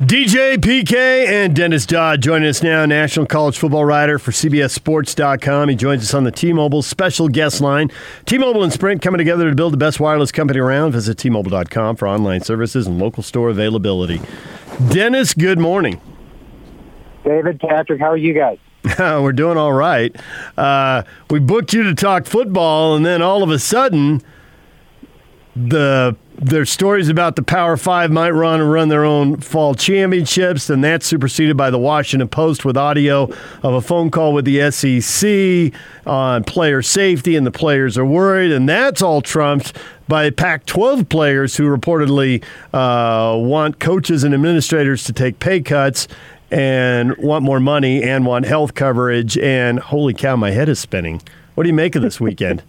DJ 0.00 0.56
PK 0.56 1.26
and 1.26 1.54
Dennis 1.54 1.84
Dodd 1.84 2.22
joining 2.22 2.48
us 2.48 2.62
now, 2.62 2.86
national 2.86 3.26
college 3.26 3.58
football 3.58 3.84
writer 3.84 4.18
for 4.18 4.30
CBSSports.com. 4.30 5.68
He 5.68 5.76
joins 5.76 6.02
us 6.02 6.14
on 6.14 6.24
the 6.24 6.30
T-Mobile 6.30 6.80
special 6.80 7.28
guest 7.28 7.60
line. 7.60 7.90
T-Mobile 8.24 8.62
and 8.62 8.72
Sprint 8.72 9.02
coming 9.02 9.18
together 9.18 9.50
to 9.50 9.54
build 9.54 9.74
the 9.74 9.76
best 9.76 10.00
wireless 10.00 10.32
company 10.32 10.58
around. 10.58 10.92
Visit 10.92 11.18
T-Mobile.com 11.18 11.96
for 11.96 12.08
online 12.08 12.40
services 12.40 12.86
and 12.86 12.98
local 12.98 13.22
store 13.22 13.50
availability. 13.50 14.22
Dennis, 14.88 15.34
good 15.34 15.58
morning. 15.58 16.00
David, 17.22 17.60
Patrick, 17.60 18.00
how 18.00 18.10
are 18.10 18.16
you 18.16 18.32
guys? 18.32 18.56
We're 18.98 19.32
doing 19.32 19.58
all 19.58 19.74
right. 19.74 20.16
Uh, 20.56 21.02
we 21.28 21.40
booked 21.40 21.74
you 21.74 21.82
to 21.82 21.94
talk 21.94 22.24
football, 22.24 22.96
and 22.96 23.04
then 23.04 23.20
all 23.20 23.42
of 23.42 23.50
a 23.50 23.58
sudden, 23.58 24.22
the 25.54 26.16
there's 26.40 26.70
stories 26.70 27.10
about 27.10 27.36
the 27.36 27.42
Power 27.42 27.76
Five 27.76 28.10
might 28.10 28.30
run 28.30 28.60
and 28.60 28.72
run 28.72 28.88
their 28.88 29.04
own 29.04 29.36
fall 29.36 29.74
championships, 29.74 30.70
and 30.70 30.82
that's 30.82 31.06
superseded 31.06 31.56
by 31.56 31.68
the 31.68 31.78
Washington 31.78 32.28
Post 32.28 32.64
with 32.64 32.78
audio 32.78 33.24
of 33.62 33.74
a 33.74 33.80
phone 33.82 34.10
call 34.10 34.32
with 34.32 34.46
the 34.46 34.70
SEC 34.70 35.78
on 36.06 36.42
player 36.44 36.80
safety, 36.80 37.36
and 37.36 37.46
the 37.46 37.50
players 37.50 37.98
are 37.98 38.06
worried, 38.06 38.52
and 38.52 38.66
that's 38.66 39.02
all 39.02 39.20
trumped 39.20 39.76
by 40.08 40.30
Pac 40.30 40.64
12 40.64 41.10
players 41.10 41.56
who 41.56 41.64
reportedly 41.64 42.42
uh, 42.72 43.36
want 43.36 43.78
coaches 43.78 44.24
and 44.24 44.32
administrators 44.32 45.04
to 45.04 45.12
take 45.12 45.38
pay 45.40 45.60
cuts 45.60 46.08
and 46.50 47.16
want 47.18 47.44
more 47.44 47.60
money 47.60 48.02
and 48.02 48.24
want 48.24 48.46
health 48.46 48.74
coverage. 48.74 49.36
And 49.36 49.78
holy 49.78 50.14
cow, 50.14 50.36
my 50.36 50.50
head 50.52 50.70
is 50.70 50.78
spinning. 50.78 51.20
What 51.54 51.64
do 51.64 51.68
you 51.68 51.74
make 51.74 51.94
of 51.94 52.02
this 52.02 52.18
weekend? 52.18 52.62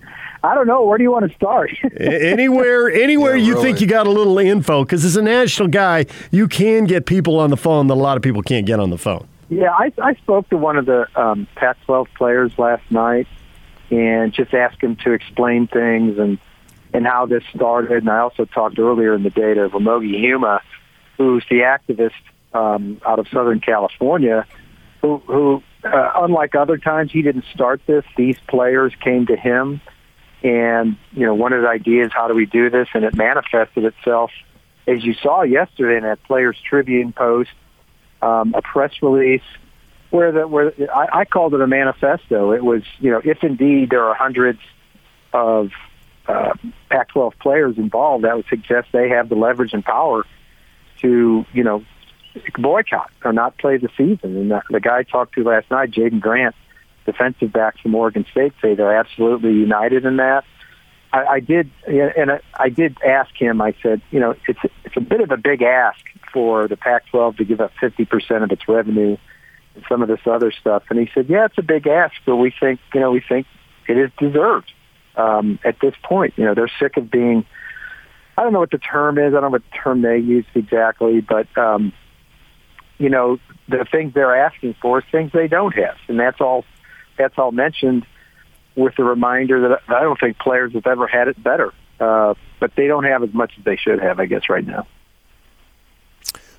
I 0.43 0.55
don't 0.55 0.65
know. 0.65 0.83
Where 0.83 0.97
do 0.97 1.03
you 1.03 1.11
want 1.11 1.29
to 1.29 1.35
start? 1.35 1.71
anywhere, 1.97 2.89
anywhere 2.89 3.35
yeah, 3.35 3.45
you 3.45 3.53
really. 3.53 3.65
think 3.65 3.81
you 3.81 3.87
got 3.87 4.07
a 4.07 4.09
little 4.09 4.37
info, 4.39 4.83
because 4.83 5.05
as 5.05 5.15
a 5.15 5.21
national 5.21 5.67
guy, 5.67 6.07
you 6.31 6.47
can 6.47 6.85
get 6.85 7.05
people 7.05 7.39
on 7.39 7.51
the 7.51 7.57
phone 7.57 7.87
that 7.87 7.93
a 7.93 7.95
lot 7.95 8.17
of 8.17 8.23
people 8.23 8.41
can't 8.41 8.65
get 8.65 8.79
on 8.79 8.89
the 8.89 8.97
phone. 8.97 9.27
Yeah, 9.49 9.71
I, 9.71 9.91
I 10.01 10.15
spoke 10.15 10.49
to 10.49 10.57
one 10.57 10.77
of 10.77 10.85
the 10.85 11.07
um, 11.19 11.47
Pac-12 11.55 12.07
players 12.15 12.57
last 12.57 12.89
night, 12.89 13.27
and 13.91 14.33
just 14.33 14.53
asked 14.53 14.81
him 14.81 14.95
to 14.97 15.11
explain 15.11 15.67
things 15.67 16.17
and 16.17 16.39
and 16.93 17.05
how 17.05 17.25
this 17.25 17.43
started. 17.55 18.03
And 18.03 18.09
I 18.09 18.19
also 18.19 18.43
talked 18.45 18.77
earlier 18.77 19.13
in 19.13 19.23
the 19.23 19.29
day 19.29 19.53
to 19.53 19.69
Ramogi 19.69 20.21
Huma, 20.21 20.59
who's 21.17 21.45
the 21.49 21.59
activist 21.59 22.11
um, 22.53 22.99
out 23.05 23.17
of 23.17 23.29
Southern 23.29 23.61
California, 23.61 24.45
who, 25.01 25.19
who 25.19 25.63
uh, 25.85 26.11
unlike 26.17 26.53
other 26.53 26.77
times, 26.77 27.11
he 27.11 27.21
didn't 27.21 27.45
start 27.53 27.81
this. 27.85 28.03
These 28.17 28.37
players 28.47 28.93
came 29.01 29.25
to 29.27 29.37
him 29.37 29.79
and, 30.43 30.97
you 31.11 31.25
know, 31.25 31.35
one 31.35 31.53
of 31.53 31.61
the 31.61 31.67
ideas, 31.67 32.11
how 32.13 32.27
do 32.27 32.33
we 32.33 32.45
do 32.45 32.69
this? 32.69 32.87
And 32.93 33.03
it 33.03 33.15
manifested 33.15 33.83
itself, 33.83 34.31
as 34.87 35.03
you 35.03 35.13
saw 35.13 35.43
yesterday 35.43 35.97
in 35.97 36.03
that 36.03 36.23
Players 36.23 36.57
Tribune 36.67 37.13
post, 37.13 37.51
um, 38.21 38.53
a 38.55 38.61
press 38.61 38.93
release 39.01 39.43
where 40.09 40.31
the 40.31 40.47
where 40.47 40.73
I, 40.93 41.21
I 41.21 41.25
called 41.25 41.53
it 41.53 41.61
a 41.61 41.67
manifesto. 41.67 42.51
It 42.51 42.63
was, 42.63 42.83
you 42.99 43.11
know, 43.11 43.21
if 43.23 43.43
indeed 43.43 43.89
there 43.89 44.03
are 44.03 44.13
hundreds 44.13 44.59
of 45.33 45.71
uh, 46.27 46.53
Pac-12 46.89 47.33
players 47.39 47.77
involved, 47.77 48.25
that 48.25 48.35
would 48.35 48.45
suggest 48.47 48.89
they 48.91 49.09
have 49.09 49.29
the 49.29 49.35
leverage 49.35 49.73
and 49.73 49.83
power 49.83 50.25
to, 50.99 51.45
you 51.53 51.63
know, 51.63 51.83
boycott 52.57 53.11
or 53.23 53.33
not 53.33 53.57
play 53.57 53.77
the 53.77 53.89
season. 53.97 54.35
And 54.37 54.51
the, 54.51 54.61
the 54.69 54.79
guy 54.79 54.99
I 54.99 55.03
talked 55.03 55.35
to 55.35 55.43
last 55.43 55.69
night, 55.71 55.91
Jaydon 55.91 56.19
Grant, 56.19 56.55
defensive 57.11 57.51
backs 57.51 57.79
from 57.81 57.95
Oregon 57.95 58.25
State 58.31 58.53
say 58.61 58.75
they're 58.75 58.95
absolutely 58.95 59.51
united 59.51 60.05
in 60.05 60.17
that. 60.17 60.43
I, 61.13 61.25
I 61.25 61.39
did, 61.39 61.69
and 61.85 62.39
I 62.57 62.69
did 62.69 62.97
ask 63.05 63.35
him. 63.35 63.61
I 63.61 63.73
said, 63.83 64.01
you 64.11 64.19
know, 64.19 64.35
it's 64.47 64.59
it's 64.85 64.97
a 64.97 65.01
bit 65.01 65.21
of 65.21 65.31
a 65.31 65.37
big 65.37 65.61
ask 65.61 65.99
for 66.31 66.67
the 66.67 66.77
Pac-12 66.77 67.37
to 67.37 67.45
give 67.45 67.59
up 67.59 67.71
50 67.79 68.05
percent 68.05 68.43
of 68.43 68.51
its 68.51 68.67
revenue 68.67 69.17
and 69.75 69.83
some 69.89 70.01
of 70.01 70.07
this 70.07 70.21
other 70.25 70.51
stuff. 70.51 70.83
And 70.89 70.99
he 70.99 71.09
said, 71.13 71.27
yeah, 71.29 71.45
it's 71.45 71.57
a 71.57 71.63
big 71.63 71.87
ask, 71.87 72.15
but 72.25 72.37
we 72.37 72.53
think, 72.57 72.79
you 72.93 72.99
know, 72.99 73.11
we 73.11 73.21
think 73.27 73.47
it 73.87 73.97
is 73.97 74.11
deserved 74.17 74.71
um, 75.15 75.59
at 75.63 75.79
this 75.81 75.93
point. 76.03 76.33
You 76.37 76.45
know, 76.45 76.53
they're 76.53 76.71
sick 76.79 76.97
of 76.97 77.11
being. 77.11 77.45
I 78.37 78.43
don't 78.43 78.53
know 78.53 78.59
what 78.59 78.71
the 78.71 78.77
term 78.77 79.17
is. 79.17 79.33
I 79.33 79.41
don't 79.41 79.43
know 79.43 79.49
what 79.49 79.63
term 79.83 80.01
they 80.01 80.17
used 80.17 80.47
exactly, 80.55 81.21
but 81.21 81.47
um, 81.57 81.91
you 82.97 83.09
know, 83.09 83.39
the 83.67 83.85
things 83.91 84.13
they're 84.13 84.35
asking 84.35 84.75
for 84.81 84.99
is 84.99 85.05
things 85.11 85.31
they 85.33 85.47
don't 85.47 85.75
have, 85.75 85.97
and 86.07 86.19
that's 86.19 86.39
all 86.39 86.63
that's 87.21 87.37
all 87.37 87.51
mentioned 87.51 88.05
with 88.75 88.95
the 88.95 89.03
reminder 89.03 89.69
that 89.69 89.81
I 89.87 90.01
don't 90.01 90.19
think 90.19 90.39
players 90.39 90.73
have 90.73 90.87
ever 90.87 91.07
had 91.07 91.27
it 91.27 91.41
better. 91.41 91.73
Uh, 91.99 92.33
but 92.59 92.75
they 92.75 92.87
don't 92.87 93.03
have 93.03 93.21
as 93.21 93.33
much 93.33 93.53
as 93.59 93.63
they 93.63 93.75
should 93.75 93.99
have, 94.01 94.19
I 94.19 94.25
guess, 94.25 94.49
right 94.49 94.65
now. 94.65 94.87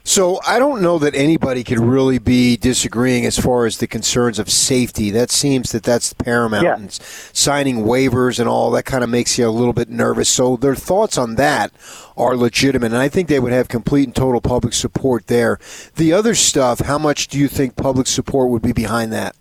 So 0.04 0.40
I 0.44 0.58
don't 0.58 0.82
know 0.82 0.98
that 0.98 1.14
anybody 1.14 1.62
could 1.62 1.78
really 1.78 2.18
be 2.18 2.56
disagreeing 2.56 3.24
as 3.24 3.38
far 3.38 3.66
as 3.66 3.78
the 3.78 3.86
concerns 3.86 4.40
of 4.40 4.50
safety. 4.50 5.10
That 5.10 5.30
seems 5.30 5.70
that 5.72 5.84
that's 5.84 6.12
paramount. 6.12 6.64
Yeah. 6.64 6.74
And 6.74 6.92
signing 6.92 7.84
waivers 7.84 8.40
and 8.40 8.48
all 8.48 8.72
that 8.72 8.82
kind 8.82 9.04
of 9.04 9.10
makes 9.10 9.38
you 9.38 9.48
a 9.48 9.50
little 9.50 9.72
bit 9.72 9.88
nervous. 9.88 10.28
So 10.28 10.56
their 10.56 10.74
thoughts 10.74 11.16
on 11.16 11.36
that 11.36 11.72
are 12.16 12.36
legitimate, 12.36 12.86
and 12.86 13.00
I 13.00 13.08
think 13.08 13.28
they 13.28 13.38
would 13.38 13.52
have 13.52 13.68
complete 13.68 14.04
and 14.04 14.14
total 14.14 14.40
public 14.40 14.74
support 14.74 15.28
there. 15.28 15.58
The 15.94 16.12
other 16.12 16.34
stuff, 16.34 16.80
how 16.80 16.98
much 16.98 17.28
do 17.28 17.38
you 17.38 17.46
think 17.46 17.76
public 17.76 18.08
support 18.08 18.50
would 18.50 18.62
be 18.62 18.72
behind 18.72 19.12
that? 19.12 19.36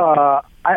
Uh, 0.00 0.40
I, 0.64 0.76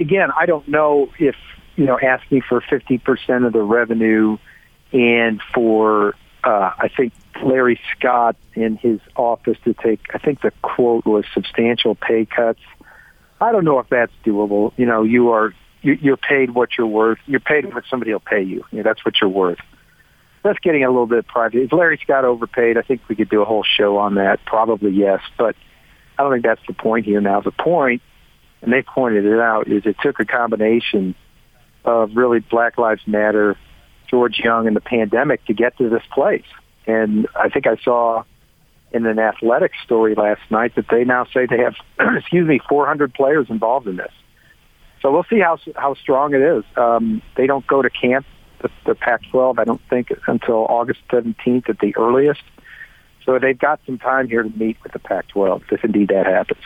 again, 0.00 0.30
I 0.36 0.46
don't 0.46 0.66
know 0.66 1.08
if 1.18 1.36
you 1.76 1.84
know 1.84 1.98
asking 2.00 2.42
for 2.48 2.60
fifty 2.60 2.98
percent 2.98 3.44
of 3.44 3.52
the 3.52 3.62
revenue 3.62 4.38
and 4.92 5.40
for 5.54 6.14
uh, 6.42 6.72
I 6.78 6.88
think 6.88 7.12
Larry 7.44 7.80
Scott 7.96 8.36
in 8.54 8.76
his 8.76 9.00
office 9.14 9.58
to 9.64 9.74
take. 9.74 10.00
I 10.14 10.18
think 10.18 10.40
the 10.40 10.52
quote 10.62 11.06
was 11.06 11.24
substantial 11.32 11.94
pay 11.94 12.26
cuts. 12.26 12.60
I 13.40 13.52
don't 13.52 13.64
know 13.64 13.78
if 13.78 13.88
that's 13.88 14.12
doable. 14.24 14.72
You 14.76 14.86
know, 14.86 15.02
you 15.02 15.30
are 15.30 15.54
you're 15.82 16.16
paid 16.16 16.50
what 16.50 16.70
you're 16.76 16.86
worth. 16.88 17.18
You're 17.26 17.38
paid 17.38 17.72
what 17.72 17.84
somebody 17.88 18.12
will 18.12 18.20
pay 18.20 18.42
you. 18.42 18.64
you 18.72 18.78
know, 18.78 18.82
that's 18.82 19.04
what 19.04 19.14
you're 19.20 19.30
worth. 19.30 19.60
That's 20.42 20.58
getting 20.58 20.82
a 20.82 20.88
little 20.88 21.06
bit 21.06 21.26
private. 21.28 21.62
Is 21.62 21.72
Larry 21.72 22.00
Scott 22.02 22.24
overpaid? 22.24 22.78
I 22.78 22.82
think 22.82 23.02
we 23.08 23.14
could 23.14 23.28
do 23.28 23.42
a 23.42 23.44
whole 23.44 23.64
show 23.64 23.98
on 23.98 24.14
that. 24.16 24.44
Probably 24.44 24.90
yes, 24.90 25.20
but 25.38 25.54
I 26.18 26.22
don't 26.22 26.32
think 26.32 26.44
that's 26.44 26.60
the 26.66 26.72
point 26.72 27.04
here. 27.04 27.20
Now 27.20 27.40
the 27.40 27.52
point 27.52 28.02
and 28.62 28.72
they 28.72 28.82
pointed 28.82 29.24
it 29.24 29.38
out, 29.40 29.68
is 29.68 29.84
it 29.86 29.96
took 30.02 30.18
a 30.20 30.24
combination 30.24 31.14
of 31.84 32.16
really 32.16 32.40
Black 32.40 32.78
Lives 32.78 33.02
Matter, 33.06 33.56
George 34.08 34.38
Young, 34.42 34.66
and 34.66 34.74
the 34.74 34.80
pandemic 34.80 35.44
to 35.46 35.54
get 35.54 35.76
to 35.78 35.88
this 35.88 36.02
place. 36.12 36.46
And 36.86 37.26
I 37.34 37.48
think 37.48 37.66
I 37.66 37.76
saw 37.76 38.24
in 38.92 39.06
an 39.06 39.18
athletic 39.18 39.72
story 39.84 40.14
last 40.14 40.42
night 40.50 40.74
that 40.76 40.86
they 40.90 41.04
now 41.04 41.26
say 41.26 41.46
they 41.46 41.58
have, 41.58 41.74
excuse 42.16 42.46
me, 42.46 42.60
400 42.68 43.14
players 43.14 43.46
involved 43.50 43.86
in 43.86 43.96
this. 43.96 44.12
So 45.02 45.12
we'll 45.12 45.26
see 45.30 45.40
how 45.40 45.58
how 45.76 45.94
strong 45.94 46.34
it 46.34 46.40
is. 46.40 46.64
Um, 46.76 47.22
they 47.36 47.46
don't 47.46 47.66
go 47.66 47.82
to 47.82 47.90
camp, 47.90 48.26
the, 48.60 48.70
the 48.86 48.94
Pac-12, 48.94 49.58
I 49.58 49.64
don't 49.64 49.80
think, 49.88 50.10
until 50.26 50.66
August 50.68 51.00
17th 51.10 51.68
at 51.68 51.78
the 51.78 51.94
earliest. 51.96 52.42
So 53.24 53.38
they've 53.38 53.58
got 53.58 53.80
some 53.86 53.98
time 53.98 54.28
here 54.28 54.42
to 54.42 54.50
meet 54.50 54.78
with 54.82 54.92
the 54.92 54.98
Pac-12 54.98 55.62
if 55.70 55.84
indeed 55.84 56.08
that 56.08 56.26
happens. 56.26 56.62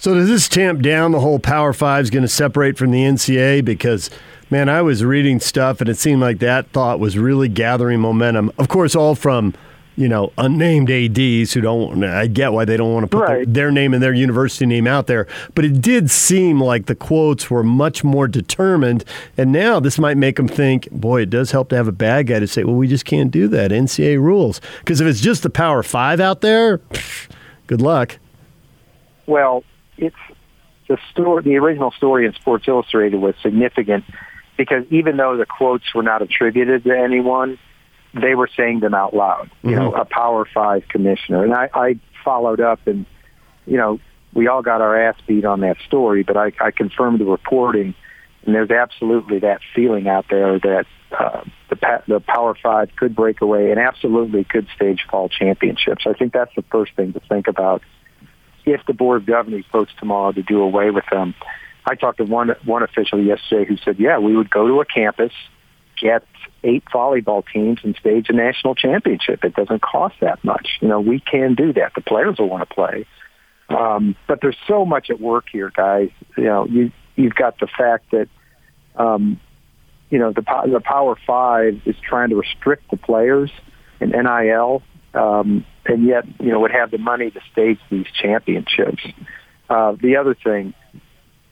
So 0.00 0.14
does 0.14 0.28
this 0.28 0.48
tamp 0.48 0.80
down 0.80 1.10
the 1.10 1.18
whole 1.18 1.40
Power 1.40 1.72
Five 1.72 2.04
is 2.04 2.10
going 2.10 2.22
to 2.22 2.28
separate 2.28 2.78
from 2.78 2.92
the 2.92 3.02
NCAA? 3.02 3.64
Because 3.64 4.10
man, 4.48 4.68
I 4.68 4.80
was 4.80 5.04
reading 5.04 5.40
stuff 5.40 5.80
and 5.80 5.90
it 5.90 5.96
seemed 5.96 6.20
like 6.20 6.38
that 6.38 6.70
thought 6.70 7.00
was 7.00 7.18
really 7.18 7.48
gathering 7.48 7.98
momentum. 7.98 8.52
Of 8.58 8.68
course, 8.68 8.94
all 8.94 9.16
from 9.16 9.54
you 9.96 10.06
know 10.06 10.32
unnamed 10.38 10.88
ADs 10.88 11.52
who 11.52 11.60
don't. 11.60 12.04
I 12.04 12.28
get 12.28 12.52
why 12.52 12.64
they 12.64 12.76
don't 12.76 12.94
want 12.94 13.10
to 13.10 13.16
put 13.16 13.24
right. 13.24 13.44
their, 13.44 13.64
their 13.64 13.70
name 13.72 13.92
and 13.92 14.00
their 14.00 14.12
university 14.12 14.66
name 14.66 14.86
out 14.86 15.08
there, 15.08 15.26
but 15.56 15.64
it 15.64 15.82
did 15.82 16.12
seem 16.12 16.60
like 16.60 16.86
the 16.86 16.94
quotes 16.94 17.50
were 17.50 17.64
much 17.64 18.04
more 18.04 18.28
determined. 18.28 19.04
And 19.36 19.50
now 19.50 19.80
this 19.80 19.98
might 19.98 20.16
make 20.16 20.36
them 20.36 20.46
think, 20.46 20.88
boy, 20.92 21.22
it 21.22 21.30
does 21.30 21.50
help 21.50 21.70
to 21.70 21.76
have 21.76 21.88
a 21.88 21.92
bad 21.92 22.28
guy 22.28 22.38
to 22.38 22.46
say, 22.46 22.62
well, 22.62 22.76
we 22.76 22.86
just 22.86 23.04
can't 23.04 23.32
do 23.32 23.48
that. 23.48 23.72
NCAA 23.72 24.22
rules. 24.22 24.60
Because 24.78 25.00
if 25.00 25.08
it's 25.08 25.20
just 25.20 25.42
the 25.42 25.50
Power 25.50 25.82
Five 25.82 26.20
out 26.20 26.40
there, 26.40 26.80
good 27.66 27.82
luck. 27.82 28.20
Well, 29.26 29.64
it's 29.98 30.16
the 30.88 30.98
story. 31.12 31.42
The 31.42 31.56
original 31.56 31.90
story 31.92 32.26
in 32.26 32.32
Sports 32.34 32.66
Illustrated 32.66 33.18
was 33.18 33.34
significant 33.42 34.04
because 34.56 34.84
even 34.90 35.16
though 35.16 35.36
the 35.36 35.46
quotes 35.46 35.94
were 35.94 36.02
not 36.02 36.22
attributed 36.22 36.84
to 36.84 36.90
anyone, 36.90 37.58
they 38.14 38.34
were 38.34 38.48
saying 38.56 38.80
them 38.80 38.94
out 38.94 39.14
loud. 39.14 39.50
You 39.62 39.70
mm-hmm. 39.70 39.78
know, 39.78 39.94
a 39.94 40.04
Power 40.04 40.46
Five 40.52 40.84
commissioner, 40.88 41.44
and 41.44 41.54
I, 41.54 41.70
I 41.74 42.00
followed 42.24 42.60
up, 42.60 42.86
and 42.86 43.06
you 43.66 43.76
know, 43.76 44.00
we 44.34 44.48
all 44.48 44.62
got 44.62 44.80
our 44.80 45.00
ass 45.00 45.16
beat 45.26 45.44
on 45.44 45.60
that 45.60 45.76
story, 45.86 46.22
but 46.22 46.36
I, 46.36 46.52
I 46.60 46.70
confirmed 46.70 47.20
the 47.20 47.24
reporting, 47.24 47.94
and 48.44 48.54
there's 48.54 48.70
absolutely 48.70 49.40
that 49.40 49.60
feeling 49.74 50.08
out 50.08 50.26
there 50.30 50.58
that 50.58 50.86
uh, 51.18 51.42
the 51.68 52.02
the 52.08 52.20
Power 52.20 52.54
Five 52.60 52.90
could 52.96 53.14
break 53.14 53.40
away 53.40 53.70
and 53.70 53.78
absolutely 53.78 54.44
could 54.44 54.66
stage 54.74 55.06
fall 55.10 55.28
championships. 55.28 56.04
I 56.06 56.14
think 56.14 56.32
that's 56.32 56.54
the 56.56 56.64
first 56.70 56.92
thing 56.96 57.12
to 57.12 57.20
think 57.20 57.46
about 57.46 57.82
if 58.72 58.84
the 58.86 58.92
board 58.92 59.22
of 59.22 59.26
governors 59.26 59.64
votes 59.72 59.92
tomorrow 59.98 60.32
to 60.32 60.42
do 60.42 60.62
away 60.62 60.90
with 60.90 61.04
them. 61.10 61.34
I 61.86 61.94
talked 61.94 62.18
to 62.18 62.24
one 62.24 62.54
one 62.64 62.82
official 62.82 63.20
yesterday 63.22 63.64
who 63.66 63.76
said, 63.78 63.98
"Yeah, 63.98 64.18
we 64.18 64.36
would 64.36 64.50
go 64.50 64.66
to 64.66 64.80
a 64.80 64.84
campus 64.84 65.32
get 66.00 66.24
eight 66.64 66.84
volleyball 66.92 67.44
teams 67.52 67.80
and 67.82 67.94
stage 67.96 68.28
a 68.28 68.32
national 68.32 68.74
championship. 68.74 69.44
It 69.44 69.54
doesn't 69.54 69.82
cost 69.82 70.16
that 70.20 70.42
much. 70.44 70.78
You 70.80 70.88
know, 70.88 71.00
we 71.00 71.20
can 71.20 71.54
do 71.54 71.72
that. 71.74 71.92
The 71.94 72.00
players 72.00 72.38
will 72.38 72.48
want 72.48 72.68
to 72.68 72.74
play. 72.74 73.06
Um, 73.68 74.16
but 74.26 74.40
there's 74.40 74.56
so 74.66 74.84
much 74.84 75.10
at 75.10 75.20
work 75.20 75.46
here, 75.52 75.70
guys. 75.74 76.10
You 76.36 76.44
know, 76.44 76.66
you 76.66 76.90
you've 77.16 77.34
got 77.34 77.58
the 77.60 77.66
fact 77.66 78.10
that 78.12 78.28
um, 78.96 79.40
you 80.10 80.18
know 80.18 80.32
the 80.32 80.42
the 80.70 80.80
Power 80.80 81.16
Five 81.26 81.82
is 81.84 81.96
trying 82.02 82.30
to 82.30 82.36
restrict 82.36 82.90
the 82.90 82.96
players 82.96 83.50
and 84.00 84.12
NIL, 84.12 84.82
um, 85.12 85.66
and 85.88 86.06
yet 86.06 86.24
you 86.38 86.50
know 86.50 86.60
would 86.60 86.70
have 86.70 86.90
the 86.90 86.98
money 86.98 87.30
to 87.30 87.40
stage 87.50 87.80
these 87.90 88.06
championships. 88.14 89.02
Uh, 89.68 89.96
the 90.00 90.16
other 90.16 90.34
thing, 90.34 90.74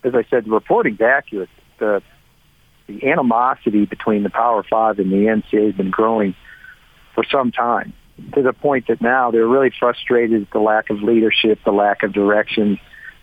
as 0.04 0.14
I 0.14 0.24
said, 0.30 0.44
the 0.44 0.50
reporting's 0.50 1.00
accurate. 1.00 1.50
The 1.78 2.02
the 2.86 3.10
animosity 3.10 3.84
between 3.84 4.22
the 4.22 4.30
Power 4.30 4.62
Five 4.62 4.98
and 4.98 5.10
the 5.10 5.26
NCAA 5.26 5.66
has 5.66 5.74
been 5.74 5.90
growing 5.90 6.36
for 7.14 7.24
some 7.24 7.50
time 7.50 7.92
to 8.34 8.42
the 8.42 8.52
point 8.52 8.86
that 8.88 9.00
now 9.00 9.30
they're 9.30 9.46
really 9.46 9.72
frustrated 9.78 10.42
at 10.42 10.50
the 10.50 10.58
lack 10.58 10.90
of 10.90 11.02
leadership, 11.02 11.58
the 11.64 11.72
lack 11.72 12.02
of 12.02 12.12
direction. 12.12 12.78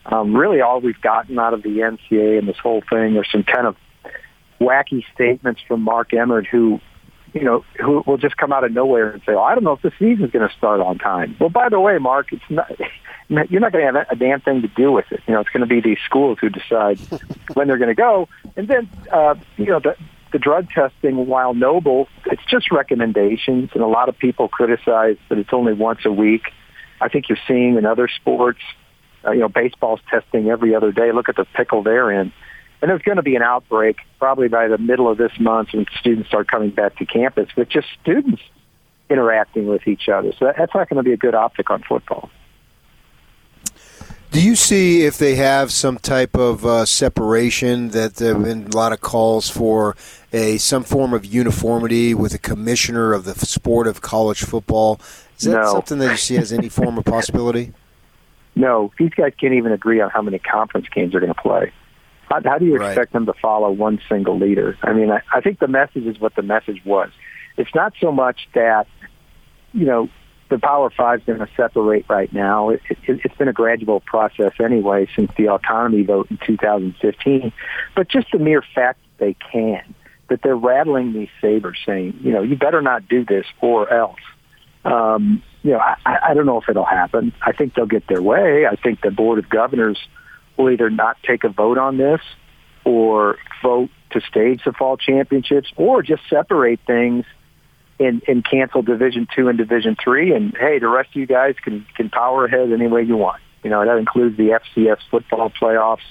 Um, 0.05 0.35
really, 0.35 0.61
all 0.61 0.81
we've 0.81 0.99
gotten 1.01 1.39
out 1.39 1.53
of 1.53 1.63
the 1.63 1.69
NCAA 1.69 2.39
and 2.39 2.47
this 2.47 2.57
whole 2.61 2.83
thing 2.89 3.17
are 3.17 3.25
some 3.31 3.43
kind 3.43 3.65
of 3.65 3.75
wacky 4.59 5.03
statements 5.13 5.61
from 5.67 5.81
Mark 5.81 6.13
Emmert, 6.13 6.47
who, 6.47 6.79
you 7.33 7.43
know, 7.43 7.65
who 7.79 8.03
will 8.05 8.17
just 8.17 8.37
come 8.37 8.53
out 8.53 8.63
of 8.63 8.71
nowhere 8.71 9.11
and 9.11 9.21
say, 9.25 9.33
"Oh, 9.33 9.41
I 9.41 9.55
don't 9.55 9.63
know 9.63 9.73
if 9.73 9.81
the 9.81 9.91
season's 9.99 10.31
going 10.31 10.47
to 10.47 10.55
start 10.55 10.79
on 10.79 10.97
time." 10.97 11.35
Well, 11.39 11.49
by 11.49 11.69
the 11.69 11.79
way, 11.79 11.97
Mark, 11.97 12.31
it's 12.31 12.43
not. 12.49 12.71
You're 13.49 13.61
not 13.61 13.71
going 13.71 13.87
to 13.87 13.99
have 13.99 14.07
a 14.11 14.15
damn 14.15 14.41
thing 14.41 14.61
to 14.61 14.67
do 14.67 14.91
with 14.91 15.05
it. 15.11 15.21
You 15.27 15.33
know, 15.33 15.39
it's 15.39 15.49
going 15.49 15.61
to 15.61 15.67
be 15.67 15.81
these 15.81 15.97
schools 16.05 16.37
who 16.39 16.49
decide 16.49 16.99
when 17.53 17.67
they're 17.67 17.77
going 17.77 17.89
to 17.89 17.95
go, 17.95 18.27
and 18.55 18.67
then, 18.67 18.89
uh, 19.11 19.35
you 19.57 19.67
know, 19.67 19.79
the 19.79 19.95
the 20.33 20.39
drug 20.39 20.69
testing, 20.69 21.27
while 21.27 21.53
noble, 21.53 22.09
it's 22.25 22.43
just 22.49 22.71
recommendations, 22.71 23.69
and 23.73 23.81
a 23.81 23.87
lot 23.87 24.09
of 24.09 24.17
people 24.17 24.49
criticize 24.49 25.15
that 25.29 25.37
it's 25.37 25.53
only 25.53 25.73
once 25.73 26.01
a 26.05 26.11
week. 26.11 26.51
I 26.99 27.07
think 27.07 27.29
you're 27.29 27.37
seeing 27.47 27.77
in 27.77 27.85
other 27.85 28.07
sports, 28.07 28.59
uh, 29.25 29.31
you 29.31 29.39
know, 29.39 29.47
baseball's 29.47 30.01
testing 30.09 30.49
every 30.49 30.75
other 30.75 30.91
day. 30.91 31.11
Look 31.11 31.29
at 31.29 31.35
the 31.35 31.45
pickle 31.45 31.83
they're 31.83 32.11
in. 32.11 32.33
And 32.83 32.89
there's 32.89 33.01
going 33.01 33.15
to 33.15 33.23
be 33.23 33.37
an 33.37 33.41
outbreak 33.41 33.99
probably 34.19 34.49
by 34.49 34.67
the 34.67 34.77
middle 34.77 35.09
of 35.09 35.17
this 35.17 35.31
month 35.39 35.69
when 35.71 35.85
students 36.01 36.27
start 36.27 36.49
coming 36.49 36.69
back 36.69 36.97
to 36.97 37.05
campus 37.05 37.47
with 37.55 37.69
just 37.69 37.87
students 38.01 38.41
interacting 39.09 39.67
with 39.67 39.87
each 39.87 40.09
other. 40.09 40.33
So 40.37 40.51
that's 40.57 40.75
not 40.75 40.89
going 40.89 40.97
to 40.97 41.03
be 41.03 41.13
a 41.13 41.17
good 41.17 41.33
optic 41.33 41.69
on 41.69 41.81
football. 41.83 42.29
Do 44.31 44.43
you 44.43 44.57
see 44.57 45.03
if 45.03 45.17
they 45.17 45.35
have 45.35 45.71
some 45.71 45.97
type 45.97 46.35
of 46.35 46.65
uh, 46.65 46.83
separation 46.83 47.91
that 47.91 48.15
there 48.15 48.33
have 48.33 48.43
been 48.43 48.67
a 48.67 48.75
lot 48.75 48.91
of 48.91 48.99
calls 48.99 49.49
for 49.49 49.95
a 50.33 50.57
some 50.57 50.83
form 50.83 51.13
of 51.13 51.25
uniformity 51.25 52.13
with 52.13 52.33
a 52.33 52.37
commissioner 52.37 53.13
of 53.13 53.23
the 53.23 53.33
sport 53.45 53.87
of 53.87 54.01
college 54.01 54.43
football? 54.43 54.99
Is 55.39 55.45
that 55.45 55.61
no. 55.61 55.71
something 55.71 55.99
that 55.99 56.11
you 56.11 56.17
see 56.17 56.35
as 56.35 56.51
any 56.51 56.67
form 56.67 56.97
of 56.97 57.05
possibility? 57.05 57.71
No, 58.55 58.91
these 58.99 59.09
guys 59.09 59.33
can't 59.35 59.55
even 59.55 59.71
agree 59.71 59.99
on 59.99 60.11
how 60.11 60.21
many 60.21 60.37
conference 60.37 60.87
games 60.87 61.13
they're 61.13 61.21
going 61.21 61.33
to 61.33 61.41
play. 61.41 61.71
How, 62.29 62.41
how 62.43 62.57
do 62.57 62.65
you 62.65 62.75
expect 62.75 62.97
right. 62.97 63.11
them 63.11 63.25
to 63.25 63.33
follow 63.41 63.71
one 63.71 63.99
single 64.09 64.37
leader? 64.37 64.77
I 64.81 64.93
mean, 64.93 65.11
I, 65.11 65.21
I 65.33 65.41
think 65.41 65.59
the 65.59 65.67
message 65.67 66.05
is 66.05 66.19
what 66.19 66.35
the 66.35 66.41
message 66.41 66.81
was. 66.85 67.09
It's 67.57 67.73
not 67.75 67.93
so 67.99 68.11
much 68.11 68.47
that, 68.55 68.87
you 69.73 69.85
know, 69.85 70.09
the 70.49 70.59
Power 70.59 70.89
Five 70.95 71.19
is 71.19 71.25
going 71.25 71.39
to 71.39 71.49
separate 71.55 72.05
right 72.09 72.31
now. 72.31 72.69
It, 72.69 72.81
it, 72.89 73.21
it's 73.23 73.35
been 73.35 73.47
a 73.47 73.53
gradual 73.53 74.01
process 74.01 74.53
anyway 74.63 75.07
since 75.15 75.31
the 75.37 75.49
autonomy 75.49 76.03
vote 76.03 76.27
in 76.29 76.37
2015. 76.45 77.51
But 77.95 78.09
just 78.09 78.27
the 78.31 78.39
mere 78.39 78.63
fact 78.75 78.99
that 79.01 79.25
they 79.25 79.35
can, 79.51 79.95
that 80.29 80.41
they're 80.43 80.55
rattling 80.55 81.13
these 81.13 81.29
sabers 81.41 81.79
saying, 81.85 82.19
you 82.21 82.31
know, 82.31 82.43
you 82.43 82.55
better 82.55 82.81
not 82.81 83.07
do 83.07 83.25
this 83.25 83.45
or 83.61 83.91
else. 83.91 84.19
Um, 84.85 85.41
you 85.63 85.71
know, 85.71 85.79
I, 85.79 85.95
I 86.29 86.33
don't 86.33 86.45
know 86.45 86.59
if 86.59 86.69
it'll 86.69 86.85
happen. 86.85 87.33
I 87.41 87.53
think 87.53 87.73
they'll 87.73 87.85
get 87.85 88.07
their 88.07 88.21
way. 88.21 88.65
I 88.65 88.75
think 88.75 89.01
the 89.01 89.11
Board 89.11 89.39
of 89.39 89.49
Governors 89.49 89.97
will 90.57 90.71
either 90.71 90.89
not 90.89 91.17
take 91.23 91.43
a 91.43 91.49
vote 91.49 91.77
on 91.77 91.97
this 91.97 92.21
or 92.85 93.37
vote 93.61 93.89
to 94.11 94.21
stage 94.21 94.61
the 94.65 94.73
fall 94.73 94.97
championships 94.97 95.71
or 95.75 96.01
just 96.01 96.21
separate 96.29 96.79
things 96.85 97.25
and, 97.99 98.21
and 98.27 98.43
cancel 98.43 98.81
Division 98.81 99.27
Two 99.35 99.47
and 99.49 99.57
Division 99.57 99.95
Three. 100.01 100.33
And 100.33 100.55
hey, 100.57 100.79
the 100.79 100.87
rest 100.87 101.09
of 101.09 101.15
you 101.15 101.27
guys 101.27 101.55
can 101.63 101.85
can 101.95 102.09
power 102.09 102.45
ahead 102.45 102.71
any 102.71 102.87
way 102.87 103.03
you 103.03 103.17
want. 103.17 103.41
You 103.63 103.69
know 103.69 103.85
that 103.85 103.97
includes 103.97 104.37
the 104.37 104.59
FCS 104.75 104.99
football 105.09 105.49
playoffs. 105.49 106.05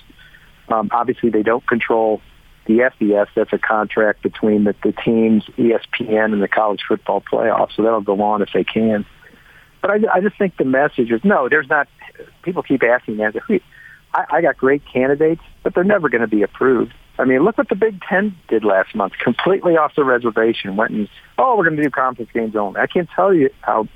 Um, 0.68 0.88
obviously, 0.92 1.30
they 1.30 1.42
don't 1.42 1.66
control 1.66 2.20
the 2.66 2.90
FBS. 3.00 3.26
That's 3.34 3.52
a 3.52 3.58
contract 3.58 4.22
between 4.22 4.64
the, 4.64 4.74
the 4.82 4.92
teams, 4.92 5.44
ESPN, 5.58 6.32
and 6.32 6.42
the 6.42 6.48
college 6.48 6.80
football 6.86 7.20
playoffs. 7.20 7.76
So 7.76 7.82
that'll 7.82 8.00
go 8.00 8.20
on 8.22 8.42
if 8.42 8.50
they 8.54 8.64
can. 8.64 9.04
But 9.80 9.90
I, 9.90 9.94
I 10.14 10.20
just 10.20 10.38
think 10.38 10.56
the 10.56 10.64
message 10.64 11.10
is 11.10 11.20
no. 11.24 11.48
There's 11.48 11.68
not. 11.68 11.88
People 12.42 12.62
keep 12.62 12.82
asking 12.82 13.16
that. 13.18 13.34
I, 14.14 14.24
I 14.30 14.42
got 14.42 14.56
great 14.56 14.82
candidates, 14.92 15.42
but 15.62 15.74
they're 15.74 15.84
never 15.84 16.08
going 16.08 16.20
to 16.20 16.26
be 16.26 16.42
approved. 16.42 16.92
I 17.18 17.24
mean, 17.24 17.44
look 17.44 17.58
what 17.58 17.68
the 17.68 17.74
Big 17.74 18.00
Ten 18.08 18.34
did 18.48 18.64
last 18.64 18.94
month. 18.94 19.14
Completely 19.22 19.76
off 19.76 19.94
the 19.94 20.04
reservation. 20.04 20.76
Went 20.76 20.92
and, 20.92 21.08
oh, 21.38 21.56
we're 21.56 21.64
going 21.64 21.76
to 21.76 21.82
do 21.82 21.90
conference 21.90 22.30
games 22.32 22.56
only. 22.56 22.80
I 22.80 22.86
can't 22.86 23.08
tell 23.14 23.32
you 23.32 23.50
how 23.60 23.88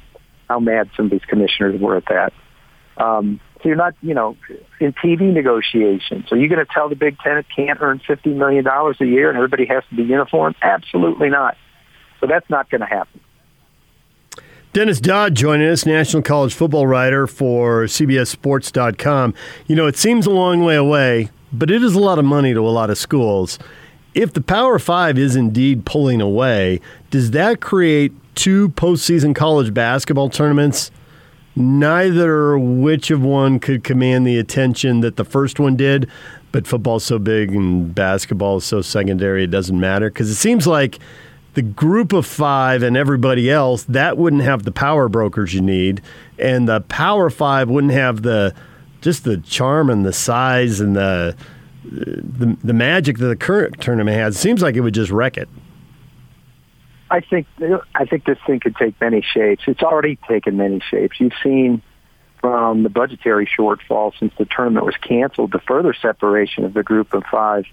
how 0.49 0.61
mad 0.61 0.91
some 0.97 1.07
of 1.07 1.11
these 1.11 1.25
commissioners 1.27 1.81
were 1.81 1.97
at 1.97 2.05
that. 2.07 2.33
Um, 2.99 3.41
so 3.61 3.69
you're 3.69 3.77
not, 3.77 3.95
you 4.01 4.15
know, 4.15 4.37
in 4.81 4.93
TV 4.93 5.33
negotiations. 5.33 6.31
Are 6.31 6.37
you 6.37 6.49
going 6.49 6.65
to 6.65 6.73
tell 6.73 6.89
the 6.89 6.95
Big 6.95 7.19
Ten 7.19 7.37
it 7.39 7.47
can't 7.55 7.81
earn 7.81 8.01
$50 8.07 8.37
million 8.37 8.65
a 8.67 9.05
year 9.05 9.29
and 9.29 9.37
everybody 9.37 9.67
has 9.67 9.83
to 9.91 9.97
be 9.97 10.05
uniform? 10.05 10.55
Absolutely 10.63 11.31
not. 11.31 11.57
So 12.21 12.27
that's 12.27 12.49
not 12.49 12.71
going 12.71 12.83
to 12.83 12.87
happen. 12.87 13.21
Dennis 14.77 15.01
Dodd 15.01 15.35
joining 15.35 15.71
us, 15.71 15.87
national 15.87 16.23
college 16.23 16.53
football 16.53 16.87
writer 16.87 17.27
for 17.27 17.85
CBSSports.com. 17.85 19.33
You 19.67 19.75
know, 19.75 19.87
it 19.87 19.97
seems 19.97 20.27
a 20.27 20.31
long 20.31 20.65
way 20.65 20.77
away, 20.77 21.31
but 21.51 21.71
it 21.71 21.83
is 21.83 21.95
a 21.95 21.99
lot 21.99 22.19
of 22.19 22.27
money 22.27 22.53
to 22.53 22.61
a 22.61 22.69
lot 22.69 22.91
of 22.91 22.99
schools. 22.99 23.59
If 24.13 24.35
the 24.35 24.43
Power 24.43 24.79
Five 24.79 25.17
is 25.17 25.35
indeed 25.35 25.87
pulling 25.87 26.21
away, 26.21 26.83
does 27.11 27.31
that 27.31 27.63
create 27.63 28.13
two 28.35 28.69
postseason 28.69 29.35
college 29.35 29.73
basketball 29.73 30.29
tournaments? 30.29 30.91
Neither 31.57 32.59
which 32.59 33.11
of 33.11 33.23
one 33.23 33.59
could 33.59 33.83
command 33.83 34.27
the 34.27 34.39
attention 34.39 35.01
that 35.01 35.17
the 35.17 35.25
first 35.25 35.59
one 35.59 35.77
did, 35.77 36.07
but 36.53 36.67
football's 36.67 37.05
so 37.05 37.19
big 37.19 37.51
and 37.55 37.95
basketball 37.95 38.59
is 38.59 38.65
so 38.65 38.83
secondary, 38.83 39.45
it 39.45 39.51
doesn't 39.51 39.81
matter. 39.81 40.11
Because 40.11 40.29
it 40.29 40.35
seems 40.35 40.67
like 40.67 40.99
the 41.57 41.63
group 41.63 42.13
of 42.13 42.27
five 42.27 42.83
and 42.83 42.99
everybody 42.99 43.51
else, 43.51 43.85
that 43.85 44.19
wouldn't 44.19 44.43
have 44.43 44.65
the 44.65 44.71
power 44.71 45.09
brokers 45.09 45.55
you 45.55 45.63
need. 45.63 46.03
And 46.39 46.69
the 46.69 46.83
Power 46.83 47.31
Five 47.31 47.71
wouldn't 47.71 47.95
have 47.95 48.21
the 48.21 48.55
just 49.01 49.25
the 49.25 49.39
charm 49.39 49.89
and 49.89 50.05
the 50.05 50.13
size 50.13 50.81
and 50.81 50.95
the 50.95 51.35
the, 51.83 52.57
the 52.63 52.75
magic 52.75 53.19
that 53.19 53.27
the 53.27 53.37
current 53.37 53.81
tournament 53.81 54.17
has. 54.17 54.37
It 54.37 54.39
seems 54.39 54.61
like 54.61 54.77
it 54.77 54.81
would 54.83 54.93
just 54.93 55.11
wreck 55.11 55.39
it. 55.39 55.49
I 57.11 57.21
think 57.21 57.47
I 57.95 58.05
think 58.05 58.27
this 58.27 58.39
thing 58.47 58.61
could 58.61 58.77
take 58.77 59.01
many 59.01 59.23
shapes. 59.23 59.65
It's 59.67 59.83
already 59.83 60.17
taken 60.29 60.59
many 60.59 60.81
shapes. 60.91 61.19
You've 61.19 61.33
seen 61.43 61.81
from 62.39 62.83
the 62.83 62.91
budgetary 62.91 63.49
shortfall 63.59 64.13
since 64.19 64.35
the 64.39 64.45
tournament 64.45 64.85
was 64.85 64.97
canceled, 64.99 65.53
the 65.53 65.61
further 65.61 65.95
separation 65.95 66.65
of 66.65 66.75
the 66.75 66.83
group 66.83 67.15
of 67.15 67.25
five 67.31 67.65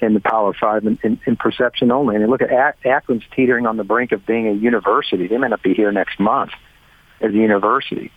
and 0.00 0.16
the 0.16 0.20
Power 0.20 0.54
Five 0.54 0.84
in, 0.86 0.98
in, 1.02 1.20
in 1.26 1.36
perception 1.36 1.90
only. 1.90 2.16
And 2.16 2.28
look 2.28 2.42
at 2.42 2.76
Akron's 2.84 3.24
teetering 3.34 3.66
on 3.66 3.76
the 3.76 3.84
brink 3.84 4.12
of 4.12 4.26
being 4.26 4.48
a 4.48 4.52
university. 4.52 5.26
They 5.26 5.38
may 5.38 5.48
not 5.48 5.62
be 5.62 5.74
here 5.74 5.92
next 5.92 6.18
month 6.18 6.52
as 7.20 7.30
a 7.30 7.36
university 7.36 8.10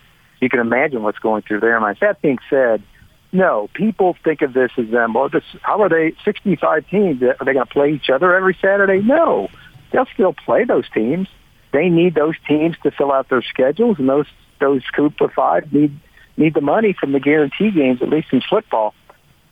you 0.44 0.50
can 0.50 0.60
imagine 0.60 1.02
what's 1.04 1.20
going 1.20 1.42
through 1.44 1.62
their 1.62 1.80
minds. 1.80 2.02
That 2.02 2.22
being 2.22 2.38
said, 2.50 2.84
no, 3.32 3.70
people 3.74 4.18
think 4.26 4.42
of 4.42 4.54
this 4.54 4.72
as 4.78 4.90
them. 4.90 5.14
Well, 5.14 5.30
this, 5.30 5.44
how 5.62 5.82
are 5.82 5.90
they 5.90 6.14
65 6.26 6.88
teams? 6.90 7.24
Are 7.24 7.46
they 7.46 7.54
going 7.54 7.66
to 7.66 7.74
play 7.74 7.94
each 7.94 8.10
other 8.10 8.36
every 8.36 8.56
Saturday? 8.62 9.02
No. 9.02 9.48
They'll 9.92 10.06
still 10.14 10.34
play 10.34 10.66
those 10.66 10.84
teams. 10.94 11.30
They 11.72 11.88
need 11.88 12.14
those 12.14 12.36
teams 12.46 12.76
to 12.84 12.92
fill 12.92 13.12
out 13.12 13.30
their 13.30 13.42
schedules, 13.42 13.98
and 13.98 14.08
those 14.08 14.28
those 14.60 14.84
group 14.86 15.20
of 15.22 15.32
five 15.32 15.74
need 15.74 15.98
need 16.38 16.54
the 16.54 16.62
money 16.62 16.94
from 17.00 17.12
the 17.14 17.20
guarantee 17.20 17.72
games, 17.72 18.02
at 18.02 18.10
least 18.10 18.28
in 18.32 18.42
football. 18.42 18.94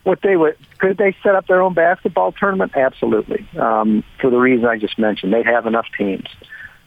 What 0.03 0.19
they 0.23 0.35
would 0.35 0.57
could 0.79 0.97
they 0.97 1.15
set 1.21 1.35
up 1.35 1.47
their 1.47 1.61
own 1.61 1.73
basketball 1.73 2.31
tournament? 2.31 2.73
Absolutely. 2.75 3.47
Um, 3.59 4.03
for 4.19 4.29
the 4.29 4.37
reason 4.37 4.65
I 4.65 4.77
just 4.77 4.97
mentioned, 4.97 5.33
they 5.33 5.43
have 5.43 5.67
enough 5.67 5.85
teams, 5.97 6.27